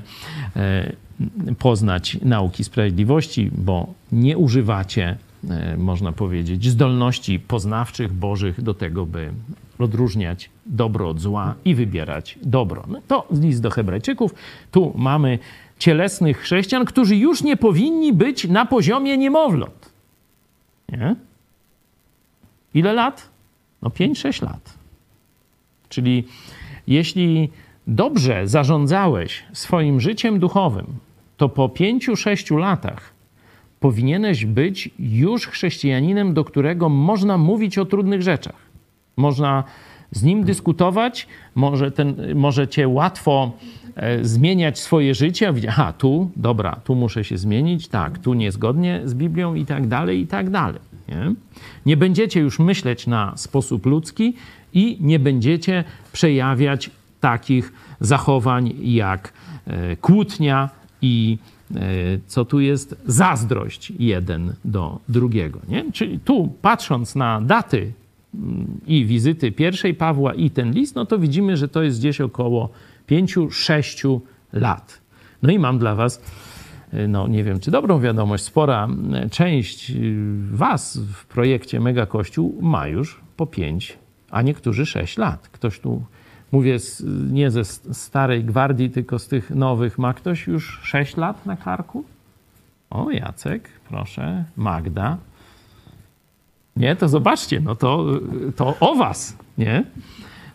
[0.56, 0.94] e,
[1.60, 5.18] poznać nauki sprawiedliwości, bo nie używacie,
[5.50, 9.32] e, można powiedzieć, zdolności poznawczych Bożych do tego, by
[9.80, 12.84] odróżniać dobro od zła i wybierać dobro.
[12.88, 14.36] No to list do Hebrajczyków.
[14.72, 15.40] Tu mamy
[15.80, 19.90] cielesnych chrześcijan, którzy już nie powinni być na poziomie niemowląt.
[20.90, 21.16] Nie?
[22.74, 23.30] Ile lat?
[23.82, 24.74] No 5-6 lat.
[25.90, 26.28] Czyli
[26.88, 27.50] jeśli
[27.88, 30.86] dobrze zarządzałeś swoim życiem duchowym,
[31.38, 33.18] to po 5-6 latach
[33.80, 38.67] powinieneś być już chrześcijaninem, do którego można mówić o trudnych rzeczach.
[39.18, 39.64] Można
[40.12, 43.52] z nim dyskutować, może, ten, może cię łatwo
[43.96, 45.54] e, zmieniać swoje życie.
[45.70, 50.20] Aha, tu, dobra, tu muszę się zmienić, tak, tu niezgodnie z Biblią i tak dalej,
[50.20, 50.82] i tak dalej.
[51.08, 51.34] Nie?
[51.86, 54.34] nie będziecie już myśleć na sposób ludzki
[54.74, 59.34] i nie będziecie przejawiać takich zachowań jak
[59.68, 60.70] e, kłótnia
[61.02, 61.38] i
[61.76, 61.80] e,
[62.28, 65.60] co tu jest zazdrość jeden do drugiego.
[65.68, 65.92] Nie?
[65.92, 67.92] Czyli tu patrząc na daty
[68.88, 72.70] i wizyty pierwszej Pawła i ten list, no to widzimy, że to jest gdzieś około
[73.10, 74.20] 5-6
[74.54, 75.02] lat.
[75.42, 76.22] No i mam dla was
[76.94, 78.88] e, no nie wiem, czy dobrą wiadomość, spora
[79.32, 79.92] część
[80.52, 83.98] was w projekcie Mega Kościół ma już po 5,
[84.32, 85.50] a niektórzy 6 lat.
[85.50, 86.02] Ktoś tu
[86.52, 89.98] Mówię z, nie ze starej gwardii, tylko z tych nowych.
[89.98, 92.04] Ma ktoś już 6 lat na karku?
[92.90, 94.46] O, Jacek, proszę.
[94.58, 95.18] Magda.
[96.78, 98.06] Nie, to zobaczcie, no to,
[98.56, 99.84] to o was, nie?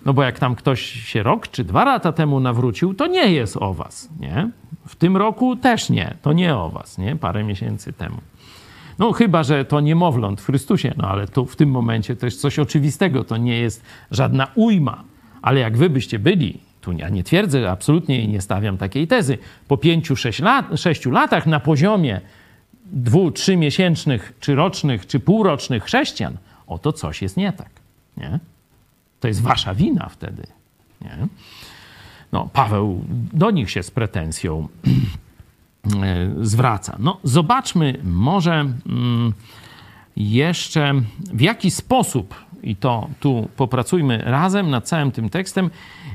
[0.07, 3.57] No bo jak tam ktoś się rok czy dwa lata temu nawrócił, to nie jest
[3.57, 4.51] o was, nie?
[4.87, 7.17] W tym roku też nie, to nie o was, nie?
[7.17, 8.17] Parę miesięcy temu.
[8.99, 12.41] No chyba, że to niemowląt w Chrystusie, no ale tu w tym momencie to jest
[12.41, 15.05] coś oczywistego, to nie jest żadna ujma
[15.43, 19.77] ale jak wy byście byli, tu ja nie twierdzę absolutnie nie stawiam takiej tezy, po
[19.77, 22.21] pięciu, sześć lat, sześciu latach na poziomie
[22.93, 27.71] dwu, trzymiesięcznych, czy rocznych, czy półrocznych chrześcijan, oto coś jest nie tak.
[28.17, 28.39] Nie?
[29.21, 30.47] To jest wasza wina wtedy.
[31.01, 31.27] Nie?
[32.33, 34.69] No, Paweł do nich się z pretensją
[36.03, 36.97] e, zwraca.
[36.99, 39.33] No, zobaczmy może mm,
[40.17, 40.95] jeszcze
[41.33, 45.71] w jaki sposób i to tu popracujmy razem nad całym tym tekstem,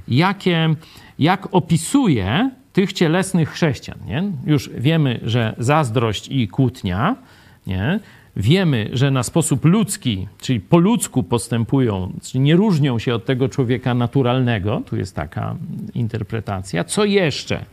[0.08, 0.76] jakie,
[1.20, 4.00] jak opisuje tych cielesnych chrześcijan.
[4.06, 4.24] Nie?
[4.46, 7.16] Już wiemy, że zazdrość i kłótnia,
[7.68, 8.00] nie?
[8.36, 13.50] wiemy, że na sposób ludzki, czyli po ludzku postępują, czyli nie różnią się od tego
[13.50, 15.56] człowieka naturalnego, tu jest taka
[15.94, 16.84] interpretacja.
[16.84, 17.66] Co jeszcze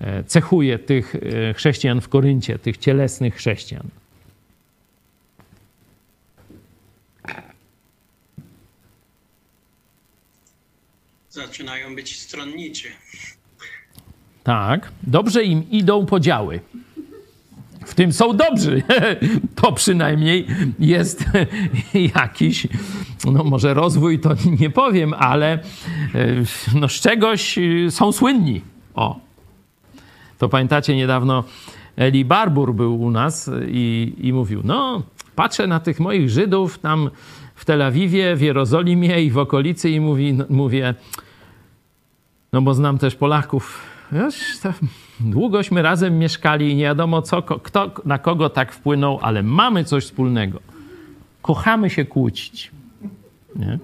[0.00, 3.88] e, cechuje tych e, chrześcijan w Koryncie, tych cielesnych chrześcijan?
[11.30, 12.88] zaczynają być stronniczy.
[14.48, 16.60] Tak, dobrze im idą podziały.
[17.86, 18.82] W tym są dobrzy.
[19.54, 20.46] To przynajmniej
[20.78, 21.24] jest
[22.16, 22.66] jakiś,
[23.32, 24.30] no może rozwój to
[24.60, 25.58] nie powiem, ale e,
[26.74, 27.58] no z czegoś
[27.90, 28.60] są słynni.
[28.94, 29.20] O.
[30.38, 31.44] To pamiętacie niedawno
[31.96, 35.02] Eli Barbur był u nas i, i mówił, no
[35.34, 37.10] patrzę na tych moich Żydów tam
[37.54, 40.94] w Tel Awiwie, w Jerozolimie i w okolicy i mówi, no, mówię,
[42.52, 43.87] no bo znam też Polaków.
[45.20, 50.04] Długośmy razem mieszkali i nie wiadomo co, kto na kogo tak wpłynął, ale mamy coś
[50.04, 50.60] wspólnego.
[51.42, 52.70] Kochamy się kłócić.
[53.56, 53.78] Nie?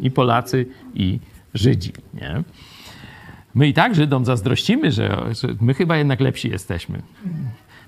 [0.00, 1.18] I Polacy, i
[1.54, 1.92] Żydzi.
[2.14, 2.42] Nie?
[3.54, 7.02] My i tak Żydom zazdrościmy, że, że my chyba jednak lepsi jesteśmy.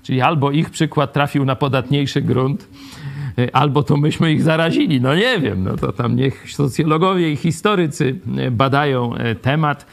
[0.03, 2.67] Czyli albo ich przykład trafił na podatniejszy grunt,
[3.53, 5.01] albo to myśmy ich zarazili.
[5.01, 8.19] No nie wiem, no to tam niech socjologowie i historycy
[8.51, 9.85] badają e, temat.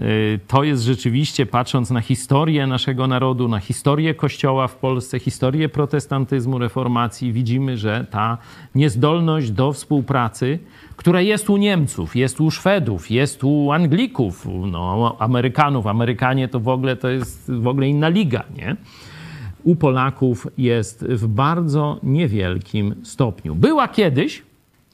[0.00, 5.68] Y, to jest rzeczywiście, patrząc na historię naszego narodu, na historię Kościoła w Polsce, historię
[5.68, 8.38] protestantyzmu, reformacji, widzimy, że ta
[8.74, 10.58] niezdolność do współpracy,
[10.96, 15.86] która jest u Niemców, jest u Szwedów, jest u Anglików, no, Amerykanów.
[15.86, 18.76] Amerykanie to w ogóle to jest w ogóle inna liga, nie?
[19.64, 23.54] U Polaków jest w bardzo niewielkim stopniu.
[23.54, 24.42] Była kiedyś,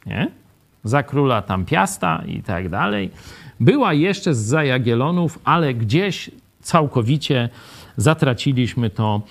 [0.06, 0.30] nie?
[0.84, 3.10] Za króla tam Piasta i tak dalej
[3.60, 7.48] była jeszcze z Jagiellonów, ale gdzieś całkowicie
[7.96, 9.22] zatraciliśmy to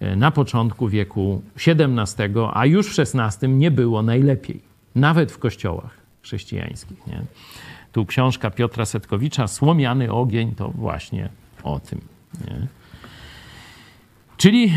[0.00, 4.60] e, na początku wieku XVII, a już w XVI nie było najlepiej,
[4.94, 5.90] nawet w kościołach
[6.22, 7.06] chrześcijańskich.
[7.06, 7.22] Nie?
[7.92, 11.28] Tu książka Piotra Setkowicza, Słomiany ogień, to właśnie
[11.62, 12.00] o tym.
[12.40, 12.66] Nie?
[14.36, 14.72] Czyli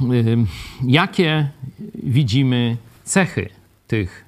[0.88, 1.48] jakie
[1.94, 3.48] widzimy cechy
[3.86, 4.24] tych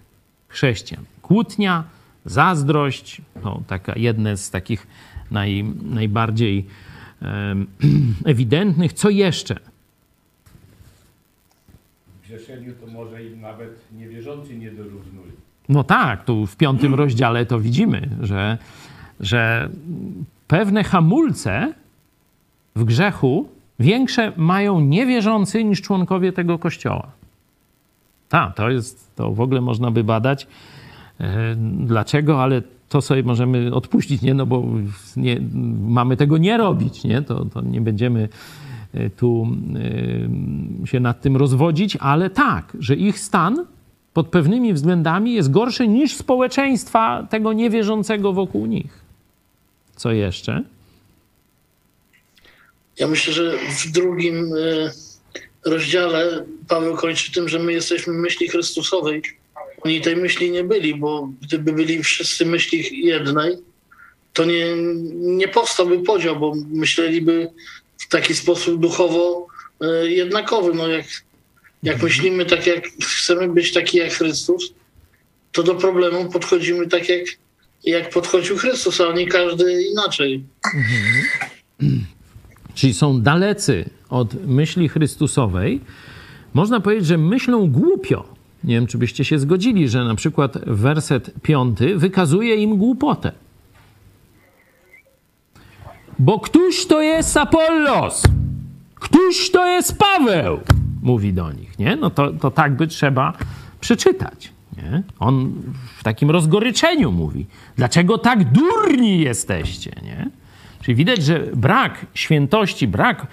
[0.48, 1.04] chrześcijan?
[1.22, 1.84] Kłótnia,
[2.24, 4.86] zazdrość, to taka jedne z takich
[5.30, 6.66] naj, najbardziej
[8.24, 8.92] ewidentnych.
[8.92, 9.54] Co jeszcze?
[12.22, 15.32] W grzeszeniu to może im nawet niewierzący nie dorównuli.
[15.68, 18.58] No tak, tu w piątym rozdziale to widzimy, że,
[19.20, 19.70] że
[20.48, 21.74] pewne hamulce
[22.76, 27.10] w grzechu większe mają niewierzący niż członkowie tego kościoła.
[28.28, 30.46] Tak, to jest, to w ogóle można by badać.
[31.20, 31.54] E,
[31.86, 34.34] dlaczego, ale to sobie możemy odpuścić, nie?
[34.34, 34.64] No bo
[35.16, 35.40] nie,
[35.88, 37.22] mamy tego nie robić, nie?
[37.22, 38.28] To, to nie będziemy
[38.94, 39.48] e, tu
[40.84, 43.66] e, się nad tym rozwodzić, ale tak, że ich stan
[44.12, 49.04] pod pewnymi względami jest gorszy niż społeczeństwa tego niewierzącego wokół nich.
[49.96, 50.62] Co jeszcze?
[52.98, 54.50] Ja myślę, że w drugim
[55.64, 59.22] rozdziale Paweł kończy tym, że my jesteśmy myśli Chrystusowej.
[59.84, 63.56] Oni tej myśli nie byli, bo gdyby byli wszyscy myśli jednej,
[64.32, 64.76] to nie,
[65.14, 67.50] nie powstałby podział, bo myśleliby
[67.98, 69.46] w taki sposób duchowo
[69.80, 70.74] e, jednakowy.
[70.74, 71.06] No jak,
[71.82, 72.12] jak mhm.
[72.12, 74.72] myślimy tak, jak chcemy być taki jak Chrystus,
[75.52, 77.24] to do problemu podchodzimy tak, jak,
[77.84, 80.44] jak podchodził Chrystus, a nie każdy inaczej.
[80.64, 82.06] Mhm.
[82.74, 85.80] Czyli są dalecy od myśli Chrystusowej.
[86.54, 88.33] Można powiedzieć, że myślą głupio
[88.64, 93.32] nie wiem, czy byście się zgodzili, że na przykład werset piąty wykazuje im głupotę.
[96.18, 98.22] Bo któż to jest Apollos?
[98.94, 100.60] Któż to jest Paweł?
[101.02, 101.96] Mówi do nich, nie?
[101.96, 103.32] No to, to tak by trzeba
[103.80, 104.52] przeczytać.
[104.76, 105.02] Nie?
[105.18, 105.52] On
[105.96, 107.46] w takim rozgoryczeniu mówi.
[107.76, 109.92] Dlaczego tak durni jesteście?
[110.02, 110.30] Nie?
[110.82, 113.26] Czyli widać, że brak świętości, brak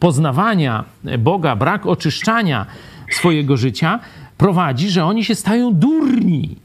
[0.00, 0.84] poznawania
[1.18, 2.66] Boga, brak oczyszczania
[3.10, 4.00] swojego życia
[4.38, 6.56] prowadzi, że oni się stają durni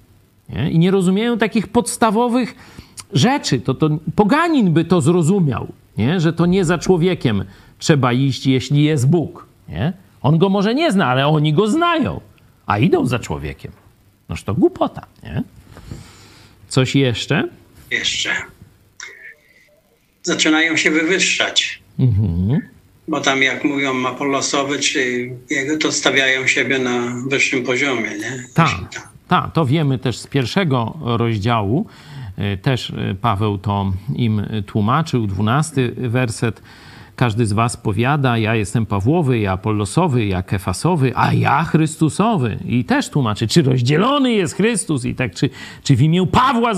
[0.50, 0.72] nie?
[0.72, 2.56] i nie rozumieją takich podstawowych
[3.14, 3.60] rzeczy.
[3.60, 6.20] To, to poganin by to zrozumiał, nie?
[6.20, 7.46] że to nie za człowiekiem
[7.80, 9.46] trzeba iść, jeśli jest Bóg.
[9.70, 9.94] Nie?
[10.22, 12.22] On go może nie zna, ale oni go znają,
[12.66, 13.72] a idą za człowiekiem.
[14.30, 15.06] Noż to głupota.
[15.24, 15.44] Nie?
[16.68, 17.50] Coś jeszcze?
[17.92, 18.30] Jeszcze.
[20.24, 21.82] Zaczynają się wywyższać.
[22.00, 22.73] Mhm
[23.08, 28.44] bo tam jak mówią Apollosowy czy jego, to stawiają siebie na wyższym poziomie, nie?
[28.54, 28.70] Tak,
[29.28, 31.86] ta, to wiemy też z pierwszego rozdziału.
[32.38, 36.62] E, też e, Paweł to im tłumaczył, dwunasty werset.
[37.16, 42.58] Każdy z was powiada, ja jestem Pawłowy, ja Apollosowy, ja Kefasowy, a ja Chrystusowy.
[42.66, 45.50] I też tłumaczy, czy rozdzielony jest Chrystus i tak, czy,
[45.84, 46.72] czy w imię Pawła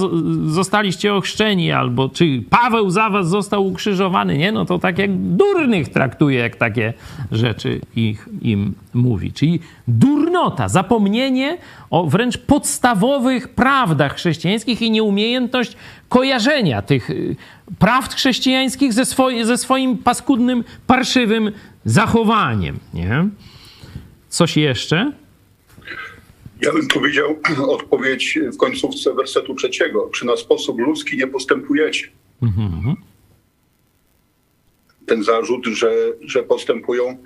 [0.45, 4.37] zostaliście ochrzczeni, albo czy Paweł za was został ukrzyżowany.
[4.37, 6.93] Nie, no to tak jak durnych traktuje, jak takie
[7.31, 9.33] rzeczy ich, im mówi.
[9.33, 11.57] Czyli durnota, zapomnienie
[11.89, 15.75] o wręcz podstawowych prawdach chrześcijańskich i nieumiejętność
[16.09, 17.35] kojarzenia tych y,
[17.79, 21.51] prawd chrześcijańskich ze, swoje, ze swoim paskudnym, parszywym
[21.85, 22.79] zachowaniem.
[22.93, 23.29] Nie?
[24.29, 25.11] Coś jeszcze?
[26.61, 27.39] Ja bym powiedział
[27.77, 30.09] odpowiedź w końcówce wersetu trzeciego.
[30.13, 32.07] Czy na sposób ludzki nie postępujecie?
[32.43, 32.95] Mhm.
[35.05, 35.91] Ten zarzut, że,
[36.21, 37.17] że postępują e,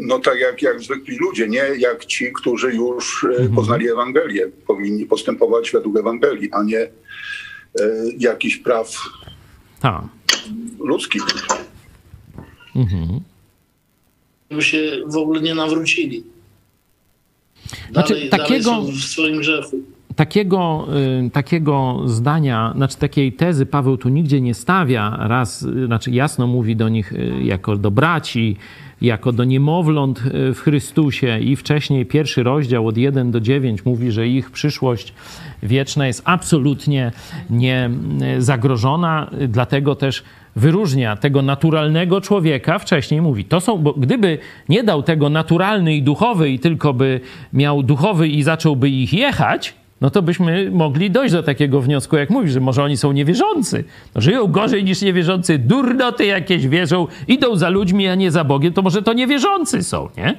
[0.00, 3.54] no tak jak, jak zwykli ludzie, nie jak ci, którzy już e, mhm.
[3.54, 4.46] poznali Ewangelię.
[4.66, 6.88] Powinni postępować według Ewangelii, a nie
[7.80, 7.84] E,
[8.18, 8.96] jakichś praw
[9.80, 10.08] Ta.
[10.78, 11.22] ludzkich.
[12.76, 13.20] Mhm.
[14.50, 16.24] By się w ogóle nie nawrócili.
[17.90, 19.76] Dalej, znaczy, takiego, dalej w swoim grzechu.
[20.16, 20.86] Takiego,
[21.26, 25.16] y, takiego zdania, znaczy takiej tezy Paweł tu nigdzie nie stawia.
[25.20, 28.56] Raz, y, znaczy jasno mówi do nich y, jako do braci,
[29.04, 34.28] jako do niemowląt w Chrystusie i wcześniej pierwszy rozdział od 1 do 9 mówi, że
[34.28, 35.14] ich przyszłość
[35.62, 37.12] wieczna jest absolutnie
[37.50, 37.90] nie
[38.38, 40.24] zagrożona, dlatego też
[40.56, 44.38] wyróżnia tego naturalnego człowieka, wcześniej mówi, to są, bo gdyby
[44.68, 47.20] nie dał tego naturalny i duchowy i tylko by
[47.52, 52.30] miał duchowy i zacząłby ich jechać, no to byśmy mogli dojść do takiego wniosku, jak
[52.30, 53.84] mówisz, że może oni są niewierzący.
[54.14, 58.72] No, żyją gorzej niż niewierzący, durnoty jakieś wierzą, idą za ludźmi, a nie za Bogiem,
[58.72, 60.34] to może to niewierzący są, nie?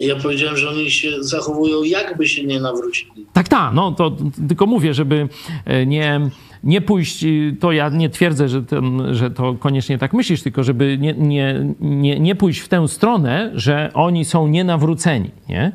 [0.00, 3.26] Ja powiedziałem, że oni się zachowują, jakby się nie nawrócili.
[3.32, 4.16] Tak, tak, no to
[4.48, 5.28] tylko mówię, żeby
[5.64, 6.20] e, nie,
[6.64, 10.62] nie pójść, y, to ja nie twierdzę, że, ten, że to koniecznie tak myślisz, tylko
[10.62, 15.72] żeby nie, nie, nie, nie pójść w tę stronę, że oni są nienawróceni, nie?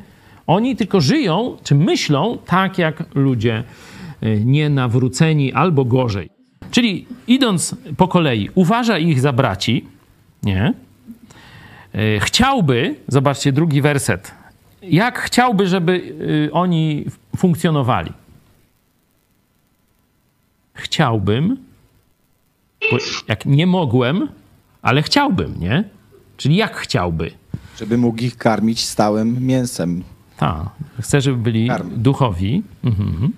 [0.47, 3.63] Oni tylko żyją, czy myślą tak, jak ludzie
[4.21, 6.29] e, nienawróceni albo gorzej.
[6.71, 9.85] Czyli idąc po kolei, uważa ich za braci,
[10.43, 10.73] nie?
[11.93, 14.31] E, chciałby, zobaczcie drugi werset,
[14.81, 16.15] jak chciałby, żeby
[16.47, 17.05] e, oni
[17.37, 18.11] funkcjonowali.
[20.73, 21.57] Chciałbym,
[23.27, 24.27] jak nie mogłem,
[24.81, 25.83] ale chciałbym, nie?
[26.37, 27.31] Czyli jak chciałby?
[27.77, 30.03] Żeby mógł ich karmić stałym mięsem.
[30.41, 30.69] Tak.
[30.99, 32.63] Chcę, żeby byli duchowi.
[32.83, 33.31] Mhm.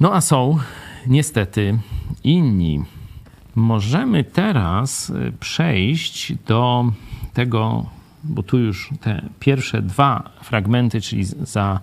[0.00, 0.58] No a są
[1.06, 1.78] niestety
[2.24, 2.82] inni.
[3.54, 6.92] Możemy teraz y, przejść do
[7.34, 7.86] tego,
[8.24, 11.80] bo tu już te pierwsze dwa fragmenty, czyli za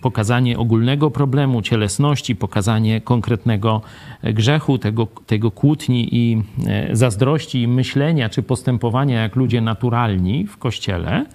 [0.00, 3.80] pokazanie ogólnego problemu cielesności, pokazanie konkretnego
[4.22, 10.56] grzechu, tego, tego kłótni i e, zazdrości, i myślenia czy postępowania jak ludzie naturalni w
[10.58, 11.26] kościele.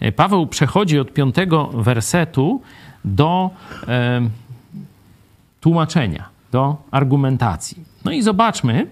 [0.00, 2.62] E, Paweł przechodzi od piątego wersetu
[3.04, 3.50] do
[5.60, 7.84] tłumaczenia, do argumentacji.
[8.04, 8.86] No i zobaczmy e,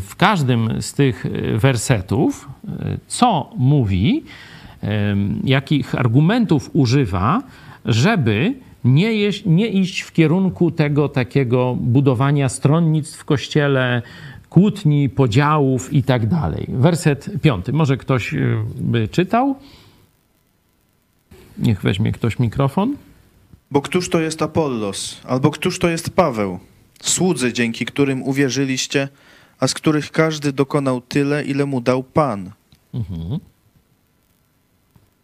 [0.00, 4.24] w każdym z tych e, wersetów, e, co mówi,
[5.44, 7.42] jakich argumentów używa,
[7.84, 8.54] żeby
[8.84, 14.02] nie, jeść, nie iść w kierunku tego takiego budowania stronnictw w kościele,
[14.50, 16.66] kłótni, podziałów i tak dalej.
[16.68, 17.72] Werset piąty.
[17.72, 18.34] Może ktoś
[18.80, 19.56] by czytał?
[21.58, 22.96] Niech weźmie ktoś mikrofon.
[23.70, 26.58] Bo któż to jest Apollos, albo któż to jest Paweł?
[27.02, 29.08] Słudzy, dzięki którym uwierzyliście,
[29.60, 32.50] a z których każdy dokonał tyle, ile mu dał Pan.
[32.94, 33.38] Mhm.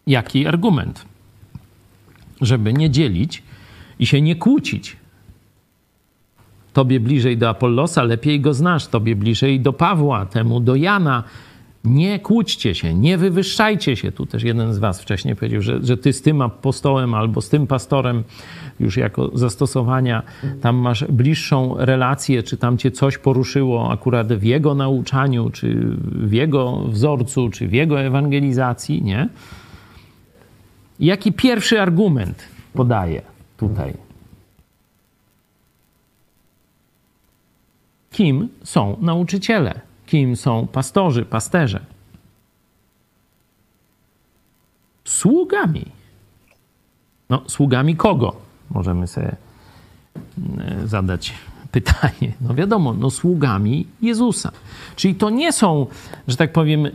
[0.07, 1.05] Jaki argument?
[2.41, 3.43] Żeby nie dzielić
[3.99, 4.97] i się nie kłócić.
[6.73, 8.87] Tobie bliżej do Apollosa, lepiej go znasz.
[8.87, 11.25] Tobie bliżej do Pawła, temu do Jana,
[11.85, 14.13] nie kłóćcie się, nie wywyższajcie się.
[14.13, 17.49] Tu też jeden z was wcześniej powiedział, że, że ty z tym apostołem albo z
[17.49, 18.25] tym pastorem
[18.81, 20.23] już jako zastosowania
[20.61, 25.77] tam masz bliższą relację, czy tam cię coś poruszyło akurat w jego nauczaniu, czy
[26.13, 29.29] w jego wzorcu, czy w jego ewangelizacji, nie?
[31.01, 33.22] Jaki pierwszy argument podaje
[33.57, 33.95] tutaj?
[38.11, 39.80] Kim są nauczyciele?
[40.07, 41.80] kim są pastorzy, pasterze.
[45.05, 45.84] Sługami.
[47.30, 48.36] No, sługami kogo?
[48.70, 49.36] Możemy sobie
[50.38, 51.34] mm, zadać
[51.72, 52.32] pytanie.
[52.40, 54.53] No wiadomo, no sługami Jezusa.
[54.97, 55.86] Czyli to nie są,
[56.28, 56.88] że tak powiem,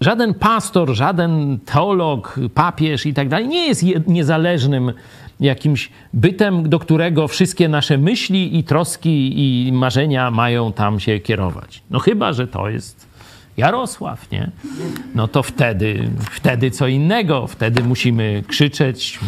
[0.00, 4.92] żaden pastor, żaden teolog, papież i tak dalej nie jest niezależnym
[5.40, 11.82] jakimś bytem, do którego wszystkie nasze myśli i troski i marzenia mają tam się kierować.
[11.90, 13.08] No chyba, że to jest
[13.56, 14.50] Jarosław, nie?
[15.14, 17.46] No to wtedy, wtedy co innego.
[17.46, 19.18] Wtedy musimy krzyczeć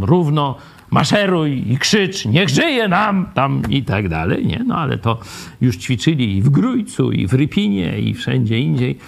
[0.00, 0.56] równo,
[0.90, 4.64] maszeruj i krzycz, niech żyje nam tam i tak dalej, nie?
[4.66, 5.18] No ale to
[5.60, 8.98] już ćwiczyli i w Grójcu, i w Rypinie, i wszędzie indziej.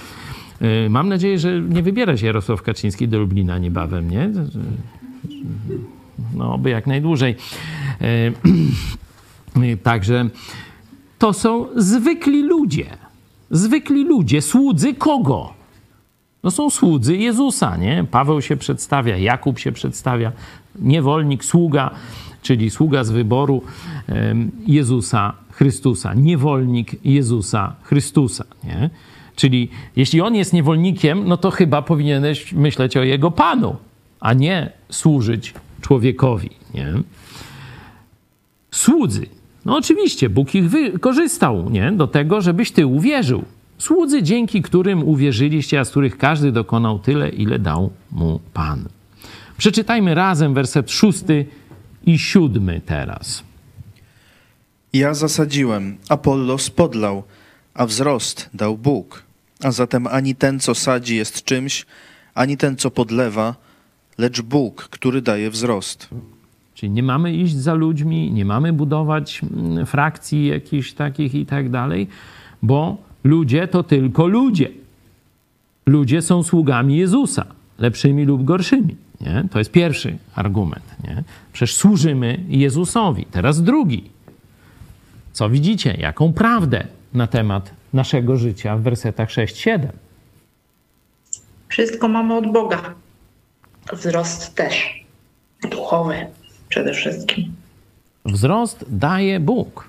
[0.86, 4.30] Y, mam nadzieję, że nie wybiera się Jarosław Kaczyński do Lublina niebawem, nie?
[6.34, 7.36] no by jak najdłużej.
[8.00, 10.28] E, także
[11.18, 12.86] to są zwykli ludzie.
[13.50, 15.54] Zwykli ludzie, słudzy kogo?
[16.42, 18.04] No są słudzy Jezusa, nie?
[18.10, 20.32] Paweł się przedstawia, Jakub się przedstawia,
[20.78, 21.90] niewolnik, sługa,
[22.42, 23.62] czyli sługa z wyboru
[24.66, 28.90] Jezusa Chrystusa, niewolnik Jezusa Chrystusa, nie?
[29.36, 33.76] Czyli jeśli on jest niewolnikiem, no to chyba powinieneś myśleć o jego panu,
[34.20, 36.50] a nie służyć człowiekowi.
[36.74, 36.92] Nie?
[38.70, 39.26] Słudzy.
[39.64, 41.92] No oczywiście, Bóg ich wykorzystał nie?
[41.92, 43.44] do tego, żebyś ty uwierzył.
[43.78, 48.88] Słudzy, dzięki którym uwierzyliście, a z których każdy dokonał tyle, ile dał mu Pan.
[49.58, 51.46] Przeczytajmy razem werset szósty
[52.06, 53.44] i siódmy teraz.
[54.92, 57.22] Ja zasadziłem, Apollos podlał,
[57.74, 59.22] a wzrost dał Bóg.
[59.62, 61.86] A zatem ani ten, co sadzi, jest czymś,
[62.34, 63.54] ani ten, co podlewa,
[64.18, 66.08] lecz Bóg, który daje wzrost.
[66.74, 71.70] Czyli nie mamy iść za ludźmi, nie mamy budować mm, frakcji jakichś takich i tak
[71.70, 72.08] dalej,
[72.62, 74.70] bo ludzie to tylko ludzie.
[75.86, 77.46] Ludzie są sługami Jezusa,
[77.78, 78.96] lepszymi lub gorszymi.
[79.20, 79.44] Nie?
[79.50, 80.84] To jest pierwszy argument.
[81.04, 81.24] Nie?
[81.52, 83.26] Przecież służymy Jezusowi.
[83.30, 84.04] Teraz drugi.
[85.32, 85.96] Co widzicie?
[85.98, 89.88] Jaką prawdę na temat naszego życia w wersetach 6-7?
[91.68, 92.94] Wszystko mamy od Boga
[93.92, 95.04] wzrost też
[95.70, 96.26] duchowy
[96.68, 97.54] przede wszystkim.
[98.24, 99.88] Wzrost daje Bóg.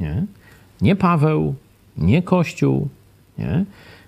[0.00, 0.24] Nie,
[0.80, 1.54] nie Paweł,
[1.96, 2.88] nie Kościół.
[3.38, 3.64] Nie?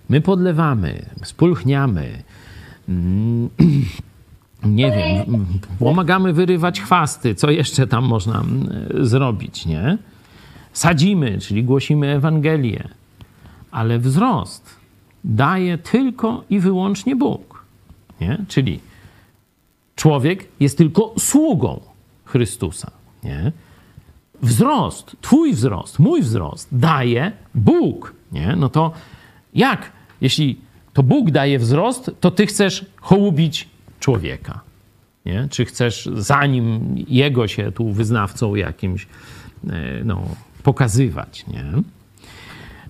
[0.09, 2.23] My podlewamy, spulchniamy,
[2.89, 3.49] mm,
[4.81, 5.47] nie wiem,
[5.79, 9.99] pomagamy wyrywać chwasty, co jeszcze tam można mm, zrobić, nie?
[10.77, 12.89] Sadzimy, czyli głosimy Ewangelię,
[13.71, 14.77] ale wzrost
[15.25, 17.65] daje tylko i wyłącznie Bóg.
[18.21, 18.39] Nie?
[18.49, 18.81] Czyli
[19.95, 21.81] człowiek jest tylko sługą
[22.25, 22.91] Chrystusa.
[23.25, 23.53] Nie?
[24.43, 28.15] Wzrost, twój wzrost, mój wzrost daje Bóg.
[28.33, 28.57] Nie?
[28.57, 28.93] No to
[29.55, 29.93] Jak?
[30.21, 30.59] Jeśli
[30.93, 33.69] to Bóg daje wzrost, to ty chcesz hołubić
[34.01, 34.61] człowieka.
[35.27, 35.49] Nie?
[35.51, 39.07] Czy chcesz, zanim jego się tu wyznawcą jakimś
[39.67, 40.23] e, no,
[40.67, 41.47] pokazywać.
[41.47, 41.65] Nie?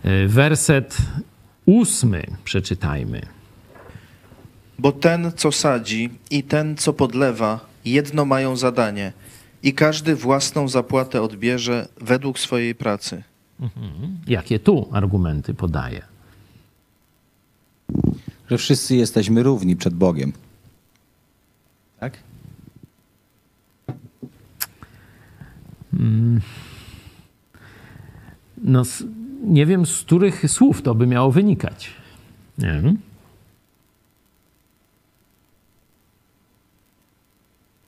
[0.03, 0.97] E, werset
[1.67, 3.21] ósmy przeczytajmy.
[4.79, 9.13] Bo ten, co sadzi i ten, co podlewa, jedno mają zadanie
[9.63, 13.23] i każdy własną zapłatę odbierze według swojej pracy.
[13.61, 14.19] Mhm.
[14.27, 16.03] Jakie tu argumenty podaje?
[18.51, 20.33] Że wszyscy jesteśmy równi przed Bogiem.
[22.01, 22.19] Tak?
[25.93, 26.41] Mm.
[28.65, 28.83] No,
[29.45, 31.91] nie wiem, z których słów to by miało wynikać.
[32.59, 32.99] Nie wiem.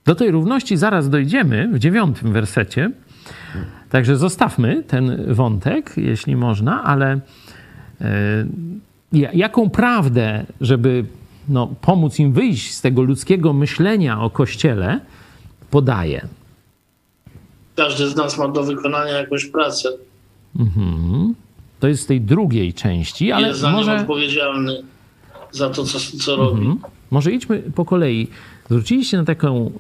[0.05, 2.91] Do tej równości zaraz dojdziemy w dziewiątym wersecie.
[3.91, 7.21] Także zostawmy ten wątek, jeśli można, ale
[8.01, 8.47] e,
[9.13, 11.05] jaką prawdę, żeby
[11.49, 15.01] no, pomóc im wyjść z tego ludzkiego myślenia o Kościele,
[15.71, 16.29] podaje?
[17.77, 19.89] Każdy z nas ma do wykonania jakąś pracę.
[20.57, 21.35] Mhm.
[21.81, 23.97] To jest z tej drugiej części, ale jest za może...
[23.97, 24.83] odpowiedzialny
[25.51, 26.61] za to, co, co robi.
[26.61, 26.79] Mhm.
[27.11, 28.29] Może idźmy po kolei.
[28.67, 29.71] Zwróciliście na taką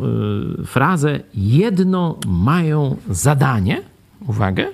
[0.60, 3.82] y, frazę: jedno mają zadanie.
[4.28, 4.66] Uwagę.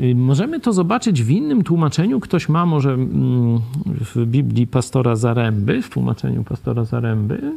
[0.00, 2.20] Y, możemy to zobaczyć w innym tłumaczeniu.
[2.20, 7.52] Ktoś ma może mm, w Biblii pastora Zaręby, w tłumaczeniu pastora Zaręby,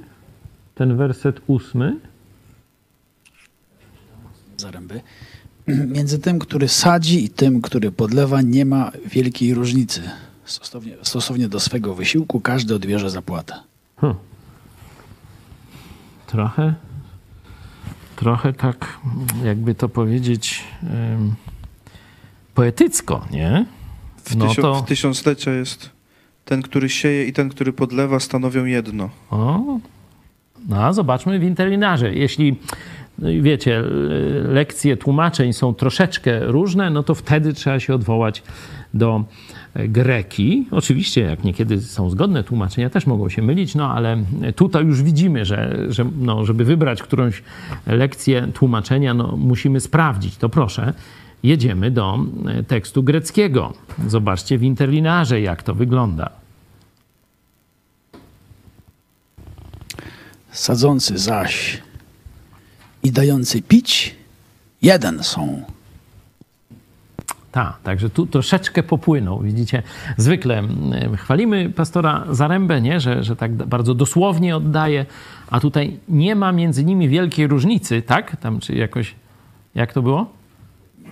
[0.76, 1.96] ten werset ósmy.
[4.58, 5.02] Zaręby.
[5.96, 10.02] Między tym, który sadzi i tym, który podlewa, nie ma wielkiej różnicy.
[10.46, 13.56] Stosownie, stosownie do swego wysiłku każdy odbierze zapłatę.
[13.98, 14.18] Hmm.
[16.28, 16.76] Trochę,
[18.16, 19.00] trochę tak,
[19.44, 21.36] jakby to powiedzieć, um,
[22.54, 23.66] poetycko, nie?
[24.24, 24.76] W, no tysiąc, to...
[24.76, 25.90] w tysiąclecia jest
[26.46, 29.10] ten, który sieje i ten, który podlewa, stanowią jedno.
[29.30, 29.80] O,
[30.68, 32.14] no a zobaczmy w interlinarze.
[32.14, 32.60] Jeśli
[33.20, 33.84] no i wiecie,
[34.46, 38.44] lekcje tłumaczeń są troszeczkę różne, no to wtedy trzeba się odwołać
[38.94, 39.24] do
[39.76, 40.68] greki.
[40.72, 44.24] Oczywiście, jak niekiedy są zgodne tłumaczenia, też mogą się mylić, no ale
[44.56, 47.44] tutaj już widzimy, że, że no, żeby wybrać którąś
[47.88, 50.38] lekcję tłumaczenia, no, musimy sprawdzić.
[50.38, 50.94] To proszę,
[51.44, 52.20] jedziemy do
[52.68, 53.74] tekstu greckiego.
[54.08, 56.30] Zobaczcie w interlinarze, jak to wygląda.
[60.52, 61.82] Sadzący zaś
[63.08, 64.16] i dający pić
[64.82, 65.62] jeden są.
[67.52, 69.42] Tak, także tu troszeczkę popłynął.
[69.42, 69.84] Widzicie,
[70.18, 73.00] zwykle mm, chwalimy pastora Zarębę, nie?
[73.00, 75.06] Że, że tak bardzo dosłownie oddaje,
[75.50, 78.36] a tutaj nie ma między nimi wielkiej różnicy, tak?
[78.42, 79.16] Tam czy jakoś,
[79.76, 80.26] jak to było?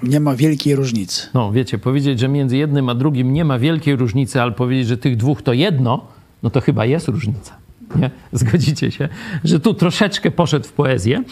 [0.04, 1.28] Nie ma wielkiej różnicy.
[1.34, 4.98] No, wiecie, powiedzieć, że między jednym a drugim nie ma wielkiej różnicy, ale powiedzieć, że
[4.98, 6.08] tych dwóch to jedno,
[6.44, 7.65] no to chyba jest różnica.
[7.96, 8.10] Nie?
[8.32, 9.10] Zgodzicie się,
[9.44, 11.24] że tu troszeczkę poszedł w poezję,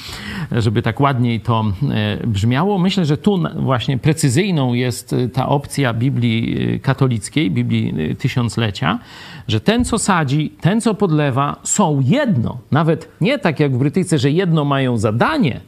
[0.52, 2.80] żeby tak ładniej to e, brzmiało.
[2.80, 9.00] Myślę, że tu właśnie precyzyjną jest e, ta opcja Biblii e, katolickiej, Biblii Tysiąclecia,
[9.48, 12.58] że ten, co sadzi, ten, co podlewa, są jedno.
[12.72, 15.60] Nawet nie tak jak w Brytyjce, że jedno mają zadanie,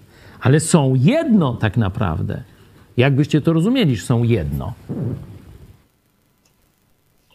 [0.42, 2.44] ale są jedno tak naprawdę.
[2.98, 4.74] Jakbyście to rozumieli, że są jedno.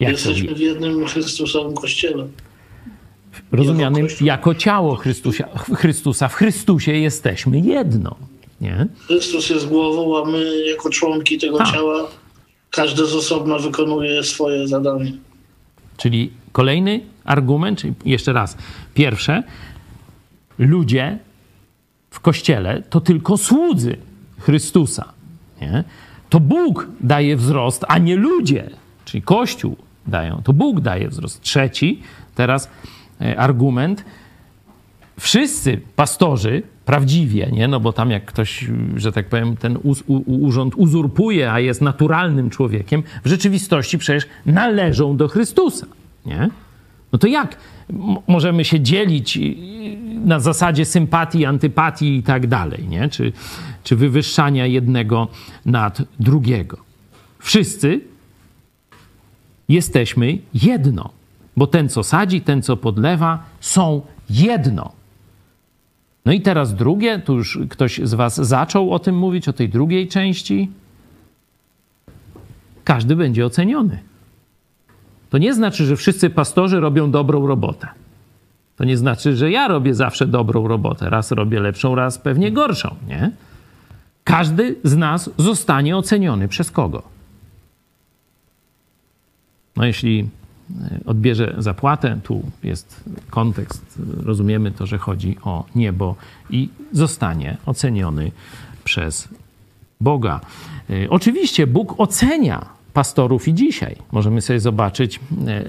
[0.00, 2.26] Jak Jesteśmy w jednym Chrystusowym Kościele
[3.52, 5.48] rozumianym jako ciało Chrystusa.
[5.74, 6.28] Chrystusa.
[6.28, 8.16] W Chrystusie jesteśmy jedno.
[8.60, 8.86] Nie?
[9.06, 11.72] Chrystus jest głową, a my jako członki tego ha.
[11.72, 12.08] ciała,
[12.70, 15.12] każdy z osobna wykonuje swoje zadanie.
[15.96, 18.56] Czyli kolejny argument, czyli jeszcze raz.
[18.94, 19.42] Pierwsze,
[20.58, 21.18] ludzie
[22.10, 23.96] w kościele to tylko słudzy
[24.38, 25.12] Chrystusa.
[25.60, 25.84] Nie?
[26.28, 28.70] To Bóg daje wzrost, a nie ludzie.
[29.04, 29.76] Czyli Kościół
[30.06, 30.42] dają.
[30.44, 31.40] To Bóg daje wzrost.
[31.40, 32.02] Trzeci,
[32.34, 32.68] teraz
[33.36, 34.04] argument.
[35.20, 37.68] Wszyscy pastorzy prawdziwie, nie?
[37.68, 38.66] no bo tam jak ktoś,
[38.96, 39.78] że tak powiem, ten
[40.26, 45.86] urząd uzurpuje, a jest naturalnym człowiekiem, w rzeczywistości przecież należą do Chrystusa.
[46.26, 46.50] Nie?
[47.12, 47.56] No to jak
[48.28, 49.38] możemy się dzielić
[50.24, 53.08] na zasadzie sympatii, antypatii i tak dalej, nie?
[53.08, 53.32] Czy,
[53.84, 55.28] czy wywyższania jednego
[55.66, 56.76] nad drugiego?
[57.38, 58.00] Wszyscy
[59.68, 61.19] jesteśmy jedno.
[61.56, 64.92] Bo ten, co sadzi, ten, co podlewa, są jedno.
[66.24, 69.68] No i teraz drugie, tu już ktoś z Was zaczął o tym mówić, o tej
[69.68, 70.70] drugiej części.
[72.84, 73.98] Każdy będzie oceniony.
[75.30, 77.88] To nie znaczy, że wszyscy pastorzy robią dobrą robotę.
[78.76, 81.10] To nie znaczy, że ja robię zawsze dobrą robotę.
[81.10, 83.30] Raz robię lepszą, raz pewnie gorszą, nie?
[84.24, 87.02] Każdy z nas zostanie oceniony przez kogo?
[89.76, 90.28] No jeśli
[91.06, 96.16] odbierze zapłatę, tu jest kontekst, rozumiemy to, że chodzi o niebo
[96.50, 98.32] i zostanie oceniony
[98.84, 99.28] przez
[100.00, 100.40] Boga.
[100.90, 103.96] E, oczywiście Bóg ocenia pastorów i dzisiaj.
[104.12, 105.20] Możemy sobie zobaczyć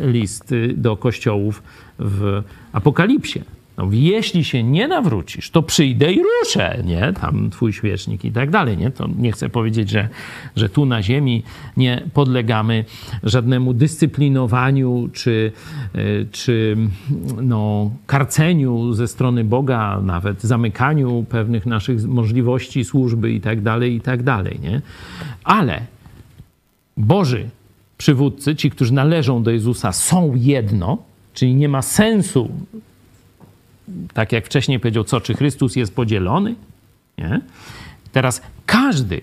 [0.01, 1.63] listy do kościołów
[1.99, 2.43] w
[2.73, 3.41] Apokalipsie.
[3.77, 7.13] No, jeśli się nie nawrócisz, to przyjdę i ruszę, nie?
[7.21, 8.91] Tam twój świecznik i tak dalej, nie?
[8.91, 10.09] To nie chcę powiedzieć, że,
[10.55, 11.43] że tu na ziemi
[11.77, 12.85] nie podlegamy
[13.23, 15.51] żadnemu dyscyplinowaniu czy,
[15.95, 15.99] e,
[16.31, 16.77] czy
[17.41, 24.01] no, karceniu ze strony Boga, nawet zamykaniu pewnych naszych możliwości służby i tak dalej, i
[24.01, 24.81] tak dalej, nie?
[25.43, 25.81] Ale
[26.97, 27.49] Boży
[27.97, 30.97] przywódcy, ci, którzy należą do Jezusa, są jedno,
[31.33, 32.49] czyli nie ma sensu
[34.13, 36.55] tak jak wcześniej powiedział, co, czy Chrystus jest podzielony?
[37.17, 37.41] Nie?
[38.11, 39.21] Teraz każdy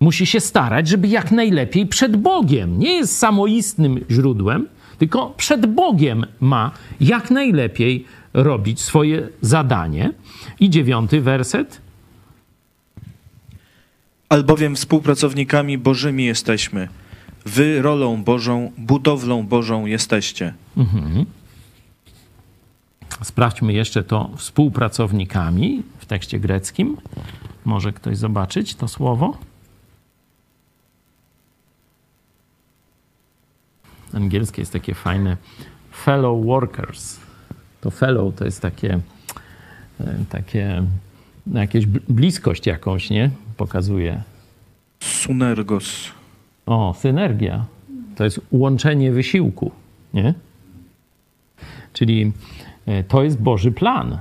[0.00, 4.68] musi się starać, żeby jak najlepiej przed Bogiem, nie jest samoistnym źródłem,
[4.98, 6.70] tylko przed Bogiem ma
[7.00, 8.04] jak najlepiej
[8.34, 10.12] robić swoje zadanie.
[10.60, 11.80] I dziewiąty werset.
[14.28, 16.88] Albowiem współpracownikami Bożymi jesteśmy.
[17.46, 20.54] Wy rolą Bożą, budowlą Bożą jesteście.
[20.76, 21.26] Mhm.
[23.22, 26.96] Sprawdźmy jeszcze to współpracownikami w tekście greckim.
[27.64, 29.38] Może ktoś zobaczyć to słowo?
[34.14, 35.36] Angielskie jest takie fajne
[35.92, 37.20] fellow workers.
[37.80, 39.00] To fellow to jest takie,
[40.00, 40.82] e, takie
[41.46, 43.30] no jakieś bliskość jakąś, nie?
[43.56, 44.22] Pokazuje.
[45.00, 46.10] Synergos.
[46.66, 47.64] O, synergia.
[48.16, 49.70] To jest łączenie wysiłku,
[50.14, 50.34] nie?
[51.92, 52.32] Czyli
[53.08, 54.18] to jest Boży plan,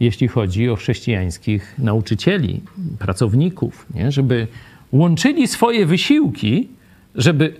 [0.00, 2.60] jeśli chodzi o chrześcijańskich nauczycieli,
[2.98, 4.12] pracowników, nie?
[4.12, 4.48] żeby
[4.92, 6.68] łączyli swoje wysiłki,
[7.14, 7.54] żeby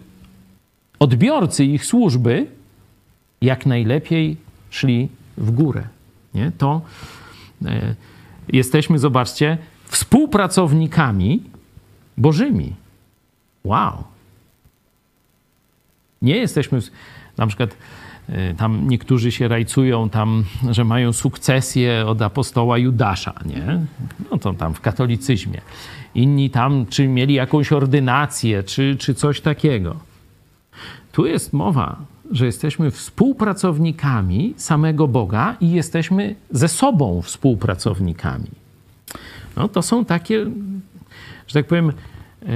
[0.99, 2.47] odbiorcy ich służby
[3.41, 4.37] jak najlepiej
[4.71, 5.83] szli w górę.
[6.35, 6.53] Nie?
[6.59, 6.81] To
[7.65, 7.95] e,
[8.49, 11.43] jesteśmy, zobaczcie, współpracownikami
[12.19, 12.75] Bożymi.
[13.65, 14.05] Wow.
[16.23, 16.79] Nie jesteśmy,
[17.37, 17.77] na przykład
[18.57, 23.81] tam niektórzy się rajcują tam, że mają sukcesję od apostoła Judasza, nie?
[24.31, 25.61] No to tam w katolicyzmie.
[26.15, 29.97] Inni tam, czy mieli jakąś ordynację, czy, czy coś takiego.
[31.13, 31.97] Tu jest mowa,
[32.31, 38.51] że jesteśmy współpracownikami samego Boga i jesteśmy ze sobą współpracownikami.
[39.57, 40.45] No to są takie,
[41.47, 41.93] że tak powiem,
[42.43, 42.49] yy,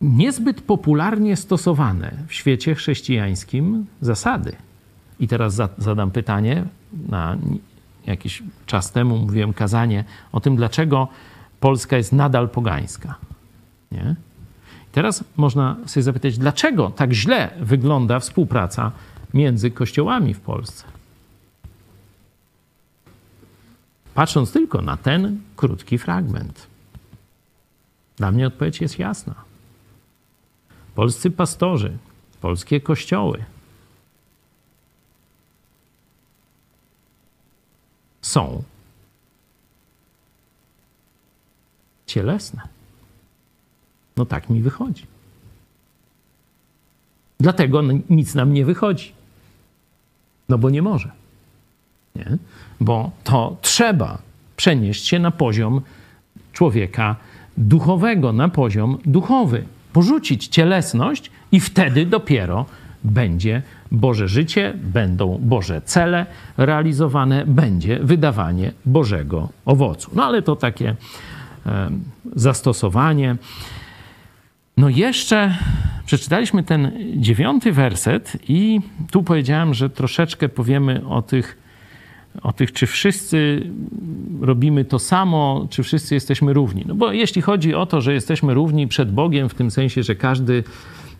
[0.00, 4.56] niezbyt popularnie stosowane w świecie chrześcijańskim zasady.
[5.20, 6.64] I teraz za, zadam pytanie,
[7.08, 7.36] na
[8.06, 11.08] jakiś czas temu mówiłem kazanie o tym, dlaczego
[11.60, 13.14] Polska jest nadal pogańska.
[13.92, 14.14] Nie?
[14.92, 18.92] Teraz można sobie zapytać, dlaczego tak źle wygląda współpraca
[19.34, 20.84] między kościołami w Polsce.
[24.14, 26.66] Patrząc tylko na ten krótki fragment.
[28.16, 29.47] Dla mnie odpowiedź jest jasna
[30.98, 31.98] polscy pastorzy,
[32.40, 33.44] polskie kościoły
[38.22, 38.62] są
[42.06, 42.62] cielesne.
[44.16, 45.06] No tak mi wychodzi.
[47.40, 49.12] Dlatego nic nam nie wychodzi.
[50.48, 51.10] No bo nie może.
[52.16, 52.38] Nie?
[52.80, 54.18] Bo to trzeba
[54.56, 55.80] przenieść się na poziom
[56.52, 57.16] człowieka
[57.56, 62.66] duchowego, na poziom duchowy porzucić cielesność i wtedy dopiero
[63.04, 63.62] będzie
[63.92, 66.26] Boże życie, będą Boże cele
[66.56, 70.10] realizowane, będzie wydawanie Bożego owocu.
[70.14, 70.94] No ale to takie
[71.66, 71.90] e,
[72.36, 73.36] zastosowanie.
[74.76, 75.56] No jeszcze
[76.06, 78.80] przeczytaliśmy ten dziewiąty werset i
[79.10, 81.67] tu powiedziałem, że troszeczkę powiemy o tych
[82.42, 83.62] o tych, czy wszyscy
[84.40, 86.84] robimy to samo, czy wszyscy jesteśmy równi.
[86.86, 90.14] No bo jeśli chodzi o to, że jesteśmy równi przed Bogiem, w tym sensie, że
[90.14, 90.64] każdy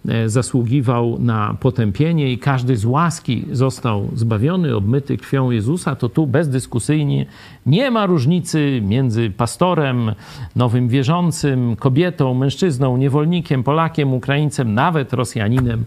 [0.08, 6.26] e, zasługiwał na potępienie i każdy z łaski został zbawiony, obmyty krwią Jezusa, to tu
[6.26, 7.26] bezdyskusyjnie
[7.66, 10.12] nie ma różnicy między pastorem,
[10.56, 15.84] nowym wierzącym, kobietą, mężczyzną, niewolnikiem, Polakiem, Ukraińcem, nawet Rosjaninem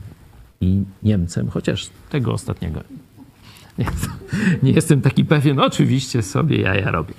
[0.61, 2.81] i Niemcem, chociaż tego ostatniego
[4.63, 5.59] nie, jestem taki pewien.
[5.59, 7.13] Oczywiście sobie ja ja robię.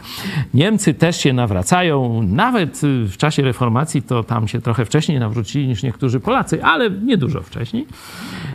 [0.55, 2.23] Niemcy też się nawracają.
[2.23, 7.17] Nawet w czasie reformacji to tam się trochę wcześniej nawrócili niż niektórzy Polacy, ale nie
[7.17, 7.87] dużo wcześniej.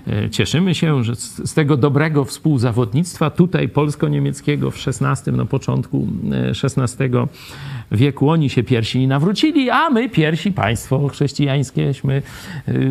[0.07, 6.07] e, cieszymy się, że z, tego dobrego współzawodnictwa tutaj polsko-niemieckiego w XVI, na początku
[6.63, 7.09] XVI
[7.91, 12.21] wieku oni się pierwsi nawrócili, a my pierwsi państwo chrześcijańskieśmy,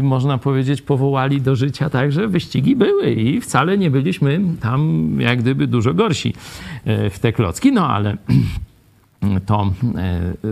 [0.03, 1.91] można powiedzieć, powołali do życia.
[1.91, 6.35] Także wyścigi były i wcale nie byliśmy tam jak gdyby dużo gorsi
[7.11, 7.73] w te klocki.
[7.73, 8.17] No ale
[9.47, 9.73] to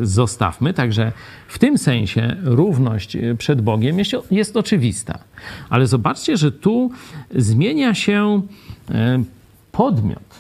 [0.01, 0.75] e, zostawmy.
[0.75, 1.13] Także
[1.49, 5.19] w tym sensie równość przed Bogiem jest, jest oczywista.
[5.71, 6.91] Ale zobaczcie, że tu
[7.35, 8.43] zmienia się
[9.73, 10.34] podmiot.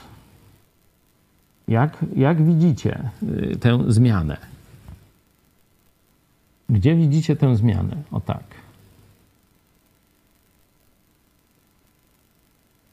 [1.68, 3.10] Jak, jak widzicie
[3.52, 4.36] e, tę zmianę?
[6.70, 7.96] Gdzie widzicie tę zmianę?
[8.12, 8.44] O tak.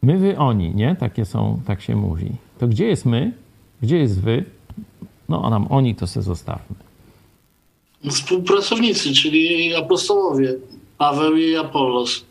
[0.02, 0.96] My, wy, oni, nie?
[0.96, 2.32] Takie są, tak się mówi.
[2.60, 3.32] To gdzie jest my?
[3.82, 4.46] Gdzie jest wy?
[5.30, 6.76] No a nam oni to se zostawmy.
[8.10, 10.54] Współpracownicy, czyli apostołowie,
[10.98, 12.26] Paweł i Apollos.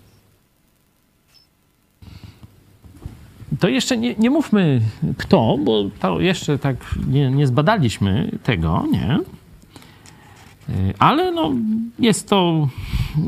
[3.58, 4.80] To jeszcze nie, nie mówmy
[5.18, 6.76] kto, bo to jeszcze tak
[7.08, 9.18] nie, nie zbadaliśmy tego, nie?
[10.98, 11.52] Ale no,
[11.98, 12.68] jest to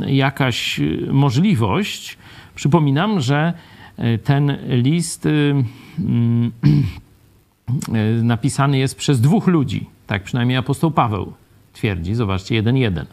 [0.06, 2.18] jakaś możliwość.
[2.54, 3.52] Przypominam, że
[4.24, 5.26] ten list
[5.98, 6.52] mm,
[7.94, 9.86] E, napisany jest przez dwóch ludzi.
[10.06, 11.32] Tak przynajmniej apostoł Paweł
[11.72, 12.14] twierdzi.
[12.14, 13.04] Zobaczcie, 1.1.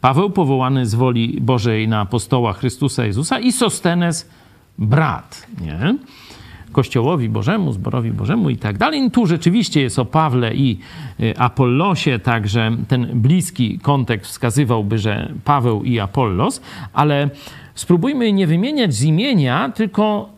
[0.00, 4.30] Paweł powołany z woli Bożej na apostoła Chrystusa Jezusa i Sostenes
[4.78, 5.94] brat, nie?
[6.74, 9.10] Kościołowi Bożemu, zborowi Bożemu i tak dalej.
[9.10, 10.78] Tu rzeczywiście jest o Pawle i
[11.20, 16.60] e, Apollosie, także ten bliski kontekst wskazywałby, że Paweł i Apollos,
[16.92, 17.30] ale
[17.74, 20.28] spróbujmy nie wymieniać z imienia, tylko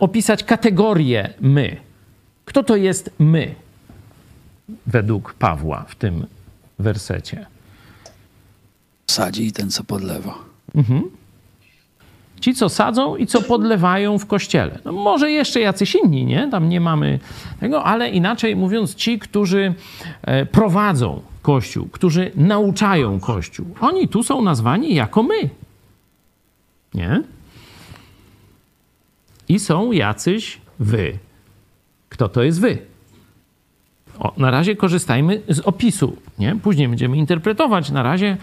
[0.00, 1.76] opisać kategorię my.
[2.44, 3.54] Kto to jest my,
[4.86, 6.26] według Pawła w tym
[6.78, 7.46] wersecie?
[9.10, 10.34] Sadzi i ten, co podlewa.
[10.74, 11.19] Mhm.
[12.40, 14.78] Ci, co sadzą i co podlewają w kościele.
[14.84, 16.48] No może jeszcze jacyś inni, nie?
[16.50, 17.18] Tam nie mamy
[17.60, 19.74] tego, ale inaczej mówiąc, ci, którzy
[20.22, 25.50] e, prowadzą kościół, którzy nauczają kościół, oni tu są nazwani jako my.
[26.94, 27.22] Nie?
[29.48, 31.18] I są jacyś wy.
[32.08, 32.78] Kto to jest wy?
[34.18, 36.56] O, na razie korzystajmy z opisu, nie?
[36.56, 37.90] Później będziemy interpretować.
[37.90, 38.36] Na razie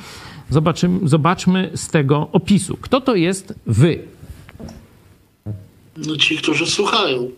[0.50, 2.78] zobaczymy, zobaczmy z tego opisu.
[2.82, 4.00] Kto to jest wy?
[5.98, 7.30] No ci, którzy słuchają.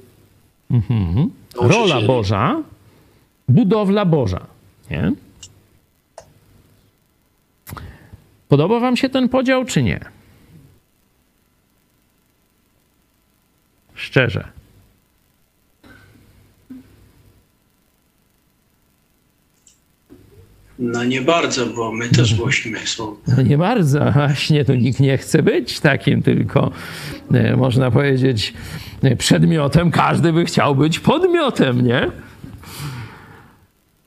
[0.71, 1.29] Mhm.
[1.55, 2.63] Rola Boża,
[3.47, 4.45] budowla Boża,
[4.91, 5.11] nie?
[8.47, 9.99] Podoba wam się ten podział, czy nie?
[13.95, 14.58] Szczerze.
[20.79, 23.17] No nie bardzo, bo my też głosimy słowo.
[23.27, 26.71] No nie bardzo, właśnie tu nikt nie chce być takim tylko,
[27.33, 28.53] e, można powiedzieć,
[29.01, 29.91] e, przedmiotem.
[29.91, 32.11] Każdy by chciał być podmiotem, nie?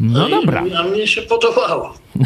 [0.00, 0.64] No, no dobra.
[0.78, 1.94] A mnie się podobało.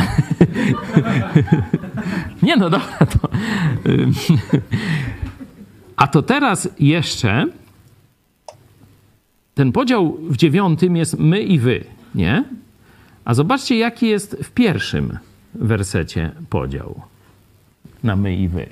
[2.43, 3.29] nie, no dobra, to...
[5.97, 7.47] A to teraz jeszcze
[9.55, 11.85] ten podział w dziewiątym jest my i wy,
[12.15, 12.45] nie?
[13.27, 15.19] A zobaczcie, jaki jest w pierwszym
[15.55, 17.01] wersecie podział
[18.03, 18.67] na my i wy.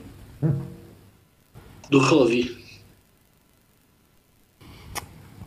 [1.91, 2.49] Duchowi.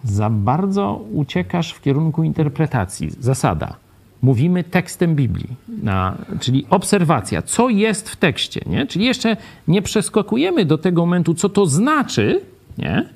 [0.04, 3.12] Za bardzo uciekasz w kierunku interpretacji.
[3.20, 3.76] Zasada.
[4.22, 8.88] Mówimy tekstem Biblii, na, czyli obserwacja, co jest w tekście, nie?
[8.88, 9.38] Czyli jeszcze
[9.68, 12.42] nie przeskakujemy do tego momentu, co to znaczy,
[12.78, 13.10] nie?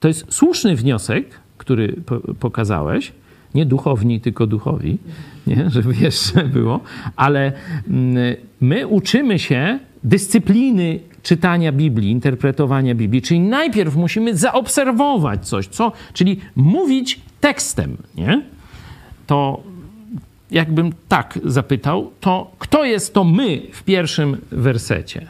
[0.00, 1.96] To jest słuszny wniosek, który
[2.40, 3.12] pokazałeś,
[3.56, 4.98] nie duchowni, tylko duchowi,
[5.46, 5.70] nie?
[5.70, 6.80] żeby jeszcze było,
[7.16, 7.52] ale
[7.88, 15.92] mm, my uczymy się dyscypliny czytania Biblii, interpretowania Biblii, czyli najpierw musimy zaobserwować coś, co,
[16.12, 18.42] czyli mówić tekstem, nie?
[19.26, 19.62] To
[20.50, 25.26] jakbym tak zapytał, to kto jest to my w pierwszym wersecie?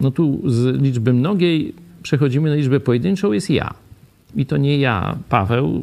[0.00, 3.74] No tu z liczby mnogiej przechodzimy na liczbę pojedynczą, jest ja.
[4.34, 5.82] I to nie ja, Paweł,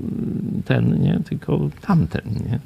[0.66, 2.60] ten, nie, tylko tamten, nie.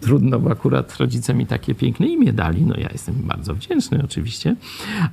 [0.00, 2.62] Trudno, bo akurat rodzice mi takie piękne imię dali.
[2.62, 4.56] No ja jestem bardzo wdzięczny oczywiście,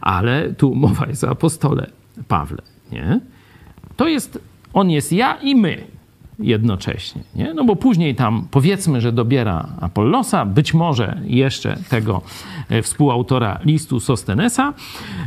[0.02, 1.90] ale tu mowa jest o apostole
[2.28, 3.20] Pawle, nie.
[3.96, 4.40] To jest,
[4.74, 5.84] on jest ja i my
[6.40, 7.54] jednocześnie, nie?
[7.54, 12.22] No bo później tam powiedzmy, że dobiera Apollosa, być może jeszcze tego
[12.70, 14.74] e, współautora listu Sostenesa,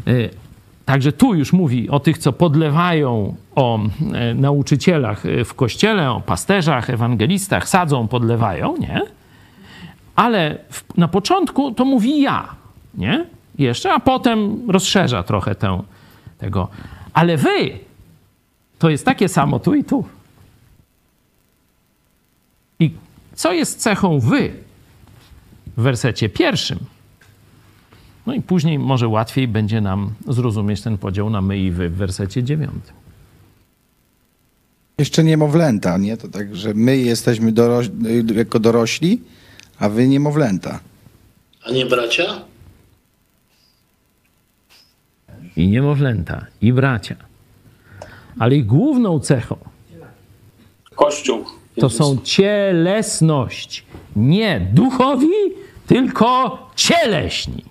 [0.07, 0.42] e,
[0.85, 3.81] Także tu już mówi o tych, co podlewają, o
[4.13, 9.03] e, nauczycielach e, w kościele, o pasterzach, ewangelistach, sadzą, podlewają, nie?
[10.17, 12.49] Ale w, na początku to mówi ja.
[12.95, 13.27] nie?
[13.59, 15.83] Jeszcze, a potem rozszerza trochę tę,
[16.39, 16.69] tego.
[17.13, 17.79] Ale wy
[18.79, 20.05] to jest takie samo tu i tu.
[22.81, 22.91] I
[23.35, 24.53] co jest cechą wy
[25.77, 26.79] w wersecie pierwszym?
[28.27, 31.95] No i później może łatwiej będzie nam zrozumieć ten podział na my i wy w
[31.95, 32.95] wersecie dziewiątym.
[34.99, 36.17] Jeszcze niemowlęta, nie?
[36.17, 37.91] To tak, że my jesteśmy doroś
[38.35, 39.21] jako dorośli,
[39.79, 40.81] a wy niemowlęta.
[41.65, 42.25] A nie bracia?
[45.57, 47.17] I niemowlęta, i bracia.
[48.39, 49.57] Ale ich główną cechą
[50.95, 51.45] Kościół.
[51.81, 53.85] to są cielesność.
[54.17, 55.29] Nie duchowi,
[55.87, 57.65] tylko cieleśni.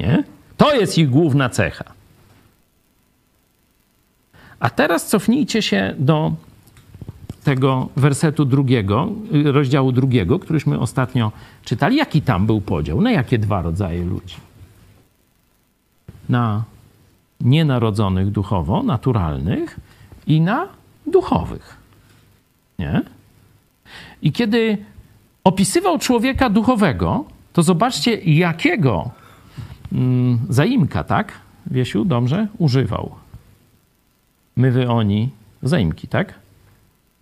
[0.00, 0.24] Nie?
[0.56, 1.84] To jest ich główna cecha.
[4.60, 6.32] A teraz cofnijcie się do
[7.44, 9.08] tego wersetu drugiego,
[9.44, 11.32] rozdziału drugiego, któryśmy ostatnio
[11.64, 11.96] czytali.
[11.96, 13.00] Jaki tam był podział?
[13.00, 14.36] Na jakie dwa rodzaje ludzi?
[16.28, 16.64] Na
[17.40, 19.80] nienarodzonych duchowo, naturalnych
[20.26, 20.68] i na
[21.06, 21.76] duchowych.
[22.78, 23.02] Nie?
[24.22, 24.78] I kiedy
[25.44, 29.10] opisywał człowieka duchowego, to zobaczcie, jakiego
[30.48, 31.32] zaimka, tak?
[31.66, 32.46] Wiesiu, dobrze?
[32.58, 33.10] Używał.
[34.56, 35.30] My, wy, oni,
[35.62, 36.34] zaimki, tak?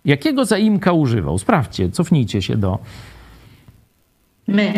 [0.05, 1.37] Jakiego zaimka używał?
[1.37, 2.79] Sprawdźcie, cofnijcie się do
[4.47, 4.73] My.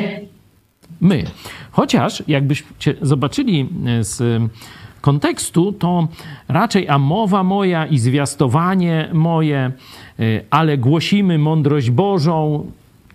[1.01, 1.23] my.
[1.71, 4.41] Chociaż jakbyście zobaczyli e, z
[5.01, 6.07] kontekstu, to
[6.47, 9.71] raczej a mowa moja i zwiastowanie moje, e,
[10.49, 12.65] ale głosimy mądrość Bożą,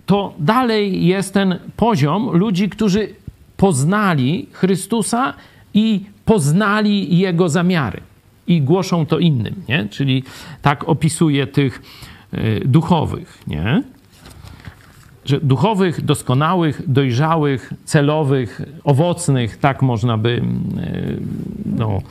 [0.05, 3.09] to dalej jest ten poziom ludzi, którzy
[3.57, 5.33] poznali Chrystusa
[5.73, 8.01] i poznali Jego zamiary
[8.47, 9.87] i głoszą to innym, nie?
[9.89, 10.23] Czyli
[10.61, 11.81] tak opisuje tych
[12.33, 13.83] y, duchowych, nie?
[15.25, 20.41] Że duchowych, doskonałych, dojrzałych, celowych, owocnych, tak można by y,
[21.65, 22.01] no,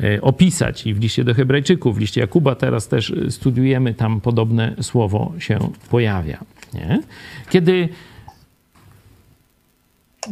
[0.00, 0.86] y, opisać.
[0.86, 5.58] I w liście do Hebrajczyków, w liście Jakuba teraz też studiujemy, tam podobne słowo się
[5.90, 6.38] pojawia.
[6.74, 7.02] Nie?
[7.50, 7.88] Kiedy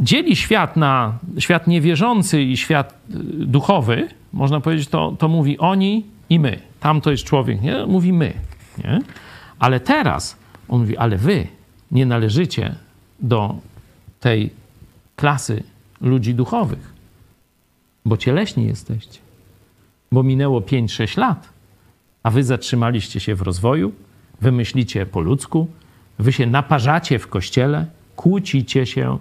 [0.00, 2.94] dzieli świat na świat niewierzący i świat
[3.34, 6.58] duchowy, można powiedzieć, to, to mówi oni i my.
[6.80, 7.86] Tam to jest człowiek, nie?
[7.86, 8.32] Mówi my,
[8.84, 9.00] nie?
[9.58, 10.36] Ale teraz
[10.68, 11.46] on mówi, ale wy
[11.90, 12.74] nie należycie
[13.20, 13.54] do
[14.20, 14.50] tej
[15.16, 15.62] klasy
[16.00, 16.92] ludzi duchowych,
[18.04, 19.18] bo cieleśni jesteście.
[20.12, 21.48] Bo minęło 5-6 lat,
[22.22, 23.92] a wy zatrzymaliście się w rozwoju,
[24.40, 25.68] wy myślicie po ludzku,
[26.18, 27.86] wy się naparzacie w kościele,
[28.16, 29.18] kłócicie się,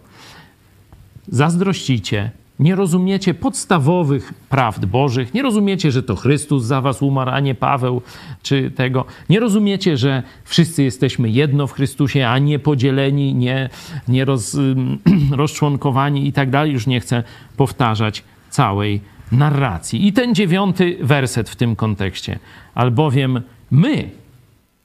[1.28, 7.40] zazdrościcie, nie rozumiecie podstawowych prawd Bożych, nie rozumiecie, że to Chrystus za was umarł, a
[7.40, 8.02] nie Paweł
[8.44, 9.06] czy tego.
[9.30, 13.70] Nie rozumiecie, że wszyscy jesteśmy jedno w Chrystusie, a nie podzieleni, nie,
[14.08, 14.58] nie roz,
[15.32, 16.74] rozczłonkowani i tak dalej.
[16.74, 17.24] Już nie chcę
[17.58, 19.02] powtarzać całej
[19.32, 20.08] narracji.
[20.08, 22.40] I ten dziewiąty werset w tym kontekście.
[22.76, 24.10] Albowiem my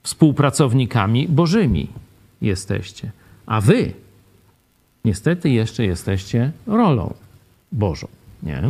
[0.02, 1.88] współpracownikami Bożymi
[2.40, 3.10] jesteście,
[3.46, 3.92] a wy
[5.04, 7.14] niestety jeszcze jesteście rolą
[7.72, 8.08] Bożą.
[8.42, 8.62] Nie?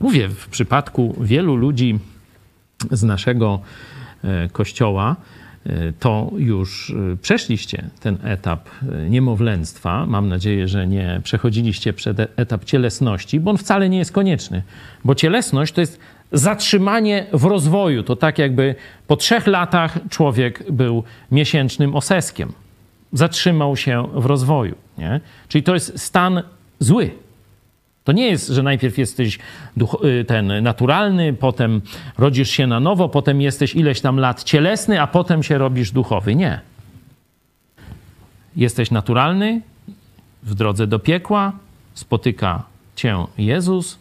[0.00, 1.98] Mówię, w przypadku wielu ludzi
[2.90, 3.60] z naszego
[4.24, 5.16] e, kościoła,
[5.66, 8.68] e, to już e, przeszliście ten etap
[9.10, 10.06] niemowlęctwa.
[10.06, 14.62] Mam nadzieję, że nie przechodziliście przed etap cielesności, bo on wcale nie jest konieczny,
[15.04, 16.00] bo cielesność to jest
[16.32, 18.02] zatrzymanie w rozwoju.
[18.02, 18.74] To tak jakby
[19.06, 22.52] po trzech latach człowiek był miesięcznym oseskiem.
[23.12, 24.74] Zatrzymał się w rozwoju.
[24.98, 25.20] Nie?
[25.48, 26.42] Czyli to jest stan
[26.78, 27.10] zły.
[28.04, 29.38] To nie jest, że najpierw jesteś
[30.04, 31.80] y, ten naturalny, potem
[32.18, 36.34] rodzisz się na nowo, potem jesteś ileś tam lat cielesny, a potem się robisz duchowy.
[36.34, 36.60] Nie.
[38.56, 39.60] Jesteś naturalny,
[40.42, 41.52] w drodze do piekła,
[41.94, 42.62] spotyka
[42.96, 43.98] cię Jezus,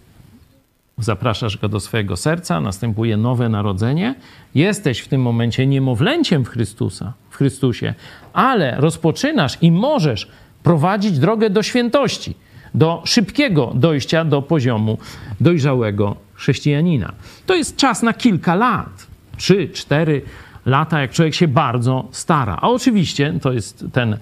[0.98, 4.16] zapraszasz go do swojego serca, następuje nowe narodzenie.
[4.56, 7.94] Jesteś w tym momencie niemowlęciem w Chrystusa, w Chrystusie,
[8.34, 10.28] ale rozpoczynasz i możesz
[10.64, 12.36] prowadzić drogę do świętości
[12.74, 14.98] do szybkiego dojścia do poziomu
[15.42, 17.14] dojrzałego chrześcijanina.
[17.46, 20.22] To jest czas na kilka lat, trzy, cztery
[20.66, 22.58] lata, jak człowiek się bardzo stara.
[22.62, 24.18] A oczywiście to jest ten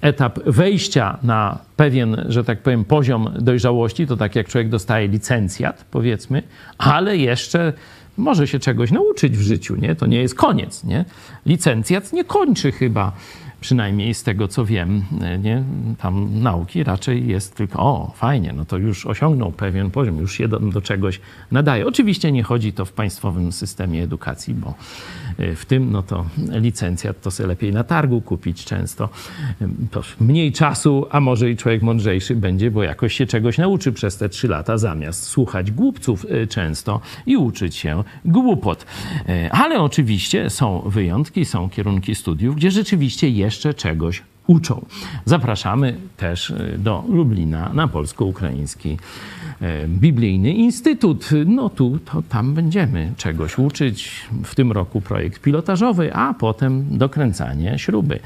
[0.00, 5.84] etap wejścia na pewien, że tak powiem, poziom dojrzałości, to tak jak człowiek dostaje licencjat,
[5.90, 6.42] powiedzmy,
[6.78, 7.72] ale jeszcze
[8.16, 9.94] może się czegoś nauczyć w życiu, nie?
[9.94, 11.04] To nie jest koniec, nie?
[11.46, 13.12] Licencjat nie kończy chyba
[13.60, 15.02] przynajmniej z tego co wiem,
[15.42, 15.64] nie?
[15.98, 20.48] tam nauki raczej jest tylko, o fajnie, no to już osiągnął pewien poziom, już się
[20.48, 21.20] do, do czegoś
[21.52, 21.86] nadaje.
[21.86, 24.74] Oczywiście nie chodzi to w państwowym systemie edukacji, bo
[25.40, 29.08] y, w tym no to licencjat to sobie lepiej na targu kupić często.
[29.90, 34.16] To mniej czasu, a może i człowiek mądrzejszy będzie, bo jakoś się czegoś nauczy przez
[34.16, 38.86] te trzy lata, zamiast słuchać głupców często i uczyć się głupot.
[39.50, 44.86] Ale oczywiście są wyjątki, są kierunki studiów, gdzie rzeczywiście jeszcze czegoś uczą.
[45.24, 48.98] Zapraszamy też do Lublina na polsko-ukraiński
[49.88, 51.30] Biblijny Instytut.
[51.46, 54.26] No tu, to tam będziemy czegoś uczyć.
[54.44, 58.20] W tym roku projekt pilotażowy, a potem dokręcanie śruby.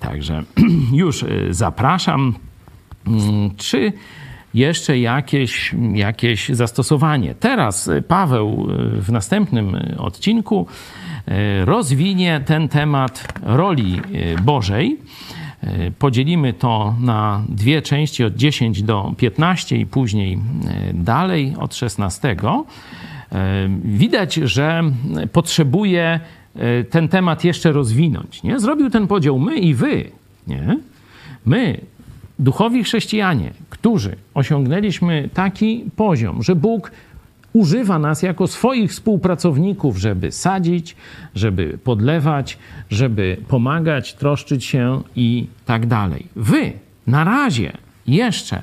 [0.00, 0.42] Także
[1.02, 2.34] już zapraszam.
[3.56, 3.92] Czy
[4.54, 7.34] jeszcze jakieś, jakieś zastosowanie?
[7.34, 10.66] Teraz Paweł w następnym odcinku
[11.64, 14.00] rozwinie ten temat roli
[14.42, 14.98] Bożej.
[15.98, 20.38] Podzielimy to na dwie części od 10 do 15 i później
[20.94, 22.36] dalej od 16.
[23.84, 24.82] Widać, że
[25.32, 26.20] potrzebuje
[26.90, 28.42] ten temat jeszcze rozwinąć.
[28.42, 28.60] Nie?
[28.60, 30.10] Zrobił ten podział my i wy.
[30.46, 30.78] Nie?
[31.46, 31.80] My,
[32.40, 36.90] duchowi chrześcijanie, którzy osiągnęliśmy taki poziom, że Bóg
[37.52, 40.96] używa nas jako swoich współpracowników, żeby sadzić,
[41.34, 42.58] żeby podlewać,
[42.90, 46.26] żeby pomagać, troszczyć się i tak dalej.
[46.36, 46.72] Wy
[47.06, 47.72] na razie
[48.06, 48.62] jeszcze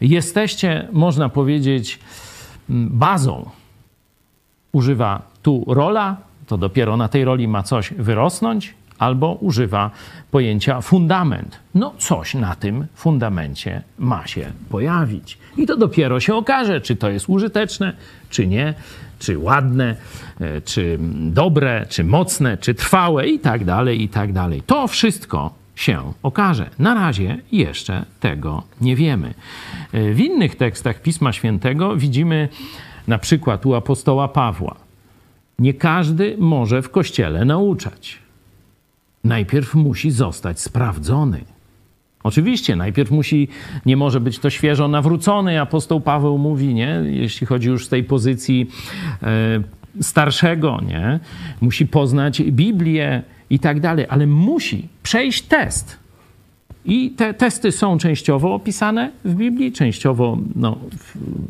[0.00, 1.98] jesteście, można powiedzieć,
[2.68, 3.50] bazą.
[4.72, 9.90] Używa tu rola, to dopiero na tej roli ma coś wyrosnąć, albo używa
[10.30, 11.58] pojęcia fundament.
[11.74, 15.38] No, coś na tym fundamencie ma się pojawić.
[15.56, 17.92] I to dopiero się okaże, czy to jest użyteczne,
[18.30, 18.74] czy nie,
[19.18, 19.96] czy ładne,
[20.40, 20.98] e, czy
[21.30, 24.62] dobre, czy mocne, czy trwałe i tak dalej, i tak dalej.
[24.66, 26.70] To wszystko się okaże.
[26.78, 29.34] Na razie jeszcze tego nie wiemy.
[29.92, 32.48] E, w innych tekstach Pisma Świętego widzimy
[33.08, 34.76] na przykład u apostoła Pawła.
[35.58, 38.19] Nie każdy może w kościele nauczać
[39.24, 41.40] najpierw musi zostać sprawdzony.
[42.22, 43.48] Oczywiście, najpierw musi,
[43.86, 47.02] nie może być to świeżo nawrócony, apostoł Paweł mówi, nie?
[47.04, 48.70] Jeśli chodzi już z tej pozycji
[49.22, 49.62] e,
[50.00, 51.20] starszego, nie?
[51.60, 55.98] Musi poznać Biblię i tak dalej, ale musi przejść test.
[56.84, 60.76] I te testy są częściowo opisane w Biblii, częściowo, no,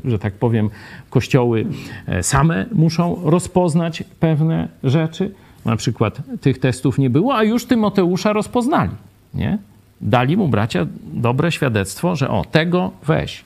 [0.04, 0.70] że tak powiem,
[1.10, 1.66] kościoły
[2.06, 5.34] e, same muszą rozpoznać pewne rzeczy
[5.64, 8.92] na przykład tych testów nie było, a już Tymoteusza rozpoznali.
[9.34, 9.58] Nie?
[10.00, 13.44] Dali mu bracia dobre świadectwo, że o, tego weź.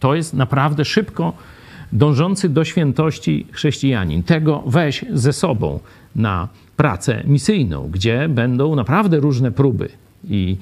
[0.00, 1.32] To jest naprawdę szybko
[1.92, 4.22] dążący do świętości chrześcijanin.
[4.22, 5.80] Tego weź ze sobą
[6.16, 9.88] na pracę misyjną, gdzie będą naprawdę różne próby.
[10.28, 10.56] I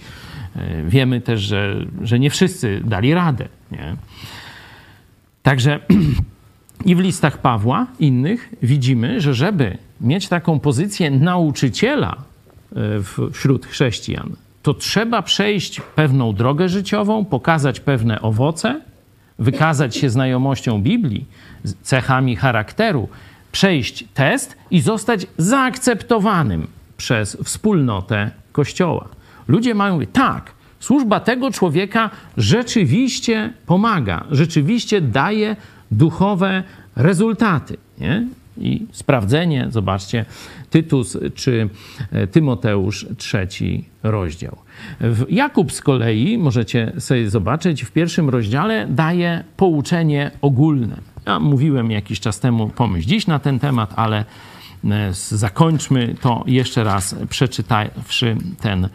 [0.57, 3.49] e, wiemy też, że, że nie wszyscy dali radę.
[3.73, 3.97] Nie?
[5.43, 5.81] Także
[6.85, 12.17] i w listach Pawła, innych, widzimy, że żeby mieć taką pozycję nauczyciela
[12.77, 18.81] e, wśród chrześcijan, to trzeba przejść pewną drogę życiową, pokazać pewne owoce,
[19.39, 21.27] wykazać się znajomością Biblii,
[21.83, 23.09] cechami charakteru,
[23.53, 29.09] przejść test i zostać zaakceptowanym przez wspólnotę Kościoła.
[29.49, 35.57] Ludzie mają mówić, tak, służba tego człowieka rzeczywiście pomaga, rzeczywiście daje
[35.91, 36.63] duchowe
[36.97, 37.77] rezultaty.
[37.99, 38.27] Nie?
[38.59, 40.25] I sprawdzenie, zobaczcie,
[40.71, 41.69] Tytus czy
[42.13, 44.57] e, Tymoteusz, trzeci rozdział.
[45.29, 50.97] Jakub z kolei, możecie sobie zobaczyć, w pierwszym rozdziale daje pouczenie ogólne.
[51.27, 54.25] Ja mówiłem jakiś czas temu, pomyśl dziś na ten temat, ale
[54.85, 58.89] e, zakończmy to jeszcze raz, przeczytawszy ten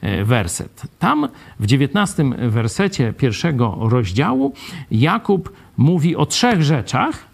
[0.00, 0.82] e, werset.
[0.98, 1.28] Tam
[1.60, 4.52] w dziewiętnastym wersecie pierwszego rozdziału
[4.90, 7.26] Jakub mówi o trzech rzeczach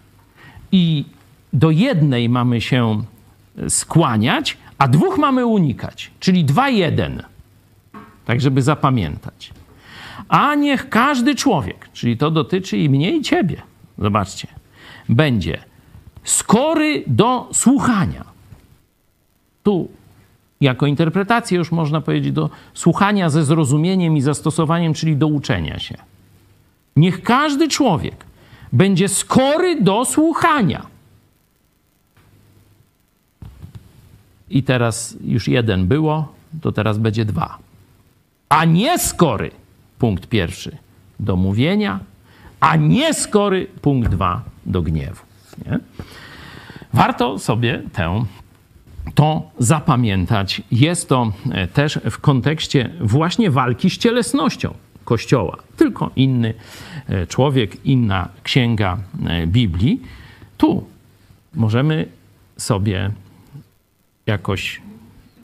[0.71, 1.05] i
[1.55, 3.03] do jednej mamy się
[3.69, 7.23] skłaniać, a dwóch mamy unikać, czyli dwa jeden.
[8.25, 9.51] Tak, żeby zapamiętać.
[10.27, 13.61] A niech każdy człowiek, czyli to dotyczy i mnie, i ciebie,
[13.97, 14.47] zobaczcie,
[15.09, 15.63] będzie
[16.23, 18.25] skory do słuchania.
[19.63, 19.89] Tu
[20.61, 25.97] jako interpretację już można powiedzieć do słuchania ze zrozumieniem i zastosowaniem, czyli do uczenia się.
[26.95, 28.25] Niech każdy człowiek
[28.73, 30.94] będzie skory do słuchania.
[34.49, 37.57] I teraz już jeden było, to teraz będzie dwa.
[38.49, 39.51] A nie skory,
[39.99, 40.77] punkt pierwszy,
[41.19, 41.99] do mówienia,
[42.59, 45.21] a nie skory, punkt dwa, do gniewu.
[45.65, 45.79] Nie?
[46.93, 48.25] Warto sobie tę
[49.15, 50.61] to zapamiętać.
[50.71, 54.73] Jest to e, też w kontekście właśnie walki z cielesnością
[55.05, 55.57] Kościoła.
[55.77, 56.53] Tylko inny
[57.07, 60.01] e, człowiek, inna księga e, Biblii.
[60.57, 60.87] Tu
[61.53, 62.07] możemy
[62.57, 63.11] sobie
[64.25, 64.81] jakoś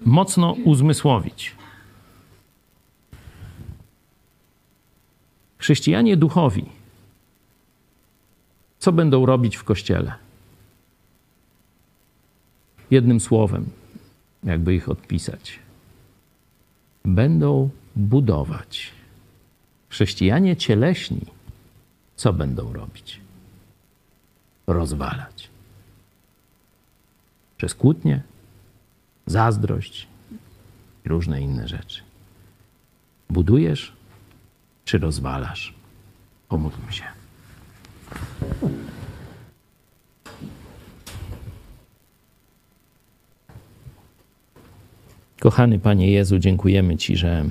[0.06, 1.56] mocno uzmysłowić.
[5.58, 6.66] Chrześcijanie duchowi,
[8.80, 10.14] co będą robić w kościele?
[12.92, 13.70] Jednym słowem,
[14.44, 15.60] jakby ich odpisać.
[17.06, 18.92] Będą budować.
[19.90, 21.22] Chrześcijanie cieleśni,
[22.16, 23.20] co będą robić?
[24.68, 25.50] Rozwalać.
[27.58, 28.24] Przez kłótnie,
[29.32, 30.08] zazdrość
[31.06, 32.02] i różne inne rzeczy.
[33.30, 33.94] Budujesz
[34.86, 35.74] czy rozwalasz?
[36.50, 37.04] Pomódlmy się.
[45.40, 47.46] Kochany Panie Jezu, dziękujemy Ci, że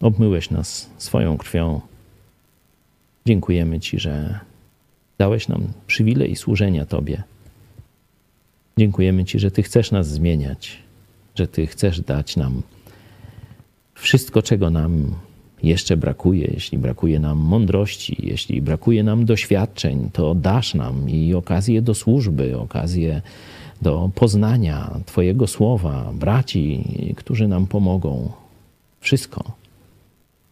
[0.00, 1.80] obmyłeś nas swoją krwią.
[3.26, 4.40] Dziękujemy Ci, że
[5.18, 7.22] dałeś nam przywilej służenia Tobie.
[8.78, 10.78] Dziękujemy Ci, że Ty chcesz nas zmieniać,
[11.34, 12.62] że Ty chcesz dać nam
[13.94, 15.14] wszystko, czego nam
[15.62, 16.50] jeszcze brakuje.
[16.54, 22.58] Jeśli brakuje nam mądrości, jeśli brakuje nam doświadczeń, to dasz nam i okazję do służby,
[22.58, 23.22] okazję
[23.82, 26.84] do poznania Twojego słowa, braci,
[27.16, 28.32] którzy nam pomogą.
[29.00, 29.52] Wszystko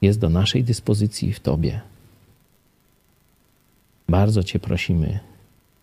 [0.02, 1.80] jest do naszej dyspozycji w Tobie.
[4.08, 5.18] Bardzo Cię prosimy,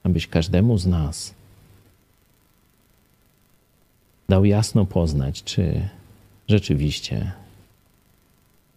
[0.03, 1.42] abyś każdemu z nas
[4.29, 5.89] dał jasno poznać, czy
[6.47, 7.31] rzeczywiście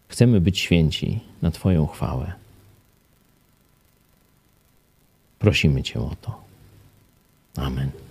[0.09, 2.33] chcemy być święci na Twoją chwałę.
[5.39, 6.41] Prosimy Cię o to.
[7.57, 8.06] Amen.